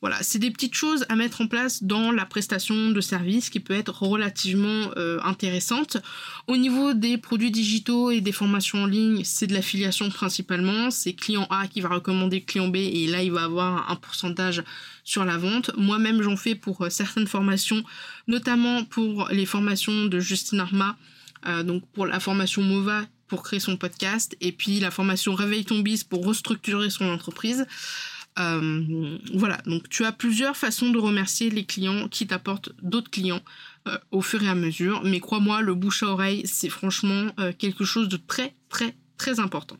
Voilà, 0.00 0.22
c'est 0.22 0.38
des 0.38 0.50
petites 0.50 0.74
choses 0.74 1.04
à 1.08 1.16
mettre 1.16 1.40
en 1.40 1.46
place 1.46 1.82
dans 1.82 2.12
la 2.12 2.24
prestation 2.24 2.90
de 2.90 3.00
service 3.00 3.50
qui 3.50 3.60
peut 3.60 3.74
être 3.74 4.02
relativement 4.02 4.90
euh, 4.96 5.18
intéressante. 5.22 5.96
Au 6.46 6.56
niveau 6.56 6.94
des 6.94 7.18
produits 7.18 7.50
digitaux 7.50 8.10
et 8.10 8.20
des 8.20 8.32
formations 8.32 8.82
en 8.82 8.86
ligne, 8.86 9.22
c'est 9.24 9.46
de 9.46 9.54
l'affiliation 9.54 10.10
principalement. 10.10 10.90
C'est 10.90 11.14
client 11.14 11.46
A 11.50 11.66
qui 11.66 11.80
va 11.80 11.88
recommander 11.88 12.42
client 12.42 12.68
B 12.68 12.76
et 12.76 13.06
là 13.06 13.22
il 13.22 13.32
va 13.32 13.44
avoir 13.44 13.90
un 13.90 13.96
pourcentage 13.96 14.62
sur 15.04 15.24
la 15.24 15.38
vente. 15.38 15.70
Moi-même 15.76 16.22
j'en 16.22 16.36
fais 16.36 16.54
pour 16.54 16.82
euh, 16.82 16.90
certaines 16.90 17.26
formations, 17.26 17.82
notamment 18.28 18.84
pour 18.84 19.28
les 19.30 19.46
formations 19.46 20.06
de 20.06 20.20
Justine 20.20 20.60
Arma. 20.60 20.96
donc 21.64 21.86
pour 21.92 22.06
la 22.06 22.18
formation 22.18 22.62
MOVA 22.62 23.06
pour 23.28 23.42
créer 23.42 23.60
son 23.60 23.76
podcast 23.76 24.36
et 24.40 24.52
puis 24.52 24.80
la 24.80 24.90
formation 24.90 25.34
Réveille 25.34 25.64
ton 25.64 25.80
bis 25.80 26.04
pour 26.04 26.24
restructurer 26.24 26.90
son 26.90 27.06
entreprise. 27.06 27.66
Euh, 28.38 29.18
voilà, 29.34 29.58
donc 29.66 29.88
tu 29.88 30.04
as 30.04 30.12
plusieurs 30.12 30.56
façons 30.56 30.90
de 30.90 30.98
remercier 30.98 31.48
les 31.48 31.64
clients 31.64 32.06
qui 32.08 32.26
t'apportent 32.26 32.70
d'autres 32.82 33.10
clients 33.10 33.40
euh, 33.88 33.96
au 34.10 34.20
fur 34.20 34.42
et 34.42 34.48
à 34.48 34.54
mesure. 34.54 35.02
Mais 35.04 35.20
crois-moi, 35.20 35.62
le 35.62 35.74
bouche 35.74 36.02
à 36.02 36.08
oreille, 36.08 36.42
c'est 36.46 36.68
franchement 36.68 37.32
euh, 37.40 37.52
quelque 37.56 37.84
chose 37.84 38.08
de 38.08 38.18
très 38.18 38.54
très 38.68 38.94
très 39.16 39.40
important. 39.40 39.78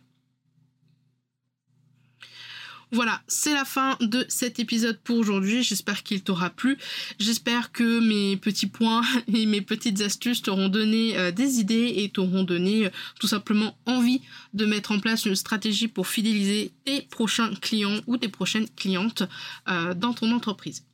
Voilà, 2.93 3.21
c'est 3.27 3.53
la 3.53 3.65
fin 3.65 3.97
de 4.01 4.25
cet 4.29 4.61
épisode 4.61 4.99
pour 5.03 5.17
aujourd'hui. 5.17 5.65
J'espère 5.65 6.05
qu'il 6.05 6.23
t'aura 6.23 6.51
plu. 6.51 6.79
J'espère 7.19 7.73
que 7.73 7.99
mes 7.99 8.37
petits 8.37 8.69
points 8.69 9.03
et 9.35 9.45
mes 9.47 9.61
petites 9.61 10.01
astuces 10.03 10.43
t'auront 10.43 10.69
donné 10.69 11.19
euh, 11.19 11.33
des 11.33 11.59
idées 11.59 11.95
et 11.97 12.11
t'auront 12.11 12.45
donné 12.45 12.87
euh, 12.87 12.91
tout 13.19 13.27
simplement 13.27 13.77
envie 13.87 14.21
de 14.55 14.67
mettre 14.67 14.93
en 14.93 15.01
place 15.01 15.27
une 15.27 15.35
stratégie 15.35 15.89
pour 15.89 16.07
fidéliser 16.07 16.71
tes 16.85 17.03
prochains 17.03 17.53
clients 17.57 18.01
ou 18.07 18.19
tes 18.19 18.29
prochaines 18.29 18.69
clientes 18.77 19.25
euh, 19.69 19.93
dans 19.93 20.13
ton 20.13 20.31
entreprise. 20.31 20.85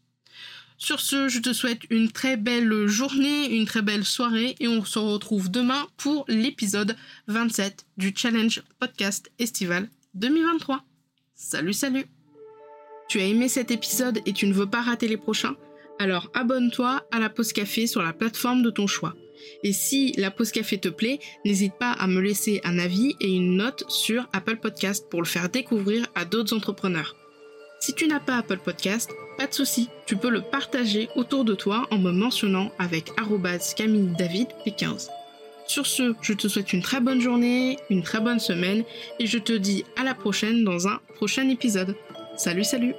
Sur 0.78 0.98
ce, 0.98 1.28
je 1.28 1.40
te 1.40 1.52
souhaite 1.52 1.82
une 1.90 2.10
très 2.10 2.38
belle 2.38 2.86
journée, 2.86 3.54
une 3.54 3.66
très 3.66 3.82
belle 3.82 4.04
soirée 4.04 4.56
et 4.60 4.66
on 4.66 4.84
se 4.84 4.98
retrouve 4.98 5.50
demain 5.50 5.86
pour 5.98 6.24
l'épisode 6.26 6.96
27 7.28 7.84
du 7.98 8.14
Challenge 8.16 8.62
Podcast 8.80 9.30
Estival 9.38 9.90
2023. 10.14 10.82
Salut, 11.42 11.72
salut 11.72 12.06
Tu 13.08 13.18
as 13.18 13.24
aimé 13.24 13.48
cet 13.48 13.72
épisode 13.72 14.20
et 14.26 14.32
tu 14.32 14.46
ne 14.46 14.52
veux 14.52 14.70
pas 14.70 14.80
rater 14.80 15.08
les 15.08 15.16
prochains? 15.16 15.56
Alors 15.98 16.30
abonne-toi 16.34 17.02
à 17.10 17.18
la 17.18 17.28
pause 17.30 17.52
café 17.52 17.88
sur 17.88 18.00
la 18.00 18.12
plateforme 18.12 18.62
de 18.62 18.70
ton 18.70 18.86
choix. 18.86 19.14
Et 19.64 19.72
si 19.72 20.12
la 20.12 20.30
pause 20.30 20.52
café 20.52 20.78
te 20.78 20.88
plaît, 20.88 21.18
n'hésite 21.44 21.74
pas 21.74 21.90
à 21.90 22.06
me 22.06 22.20
laisser 22.20 22.60
un 22.62 22.78
avis 22.78 23.16
et 23.20 23.34
une 23.34 23.56
note 23.56 23.82
sur 23.88 24.28
Apple 24.32 24.56
Podcast 24.56 25.08
pour 25.10 25.20
le 25.20 25.26
faire 25.26 25.48
découvrir 25.48 26.06
à 26.14 26.24
d'autres 26.24 26.56
entrepreneurs. 26.56 27.16
Si 27.80 27.92
tu 27.92 28.06
n'as 28.06 28.20
pas 28.20 28.36
Apple 28.36 28.60
Podcast, 28.64 29.10
pas 29.36 29.48
de 29.48 29.52
souci, 29.52 29.88
tu 30.06 30.16
peux 30.16 30.30
le 30.30 30.42
partager 30.42 31.08
autour 31.16 31.44
de 31.44 31.56
toi 31.56 31.88
en 31.90 31.98
me 31.98 32.12
mentionnant 32.12 32.70
avec 32.78 33.10
Camille 33.76 34.14
David 34.16 34.46
15 34.78 35.10
sur 35.66 35.86
ce, 35.86 36.14
je 36.20 36.32
te 36.32 36.48
souhaite 36.48 36.72
une 36.72 36.82
très 36.82 37.00
bonne 37.00 37.20
journée, 37.20 37.78
une 37.90 38.02
très 38.02 38.20
bonne 38.20 38.40
semaine 38.40 38.84
et 39.18 39.26
je 39.26 39.38
te 39.38 39.52
dis 39.52 39.84
à 39.96 40.04
la 40.04 40.14
prochaine 40.14 40.64
dans 40.64 40.88
un 40.88 41.00
prochain 41.14 41.48
épisode. 41.48 41.96
Salut 42.36 42.64
salut 42.64 42.94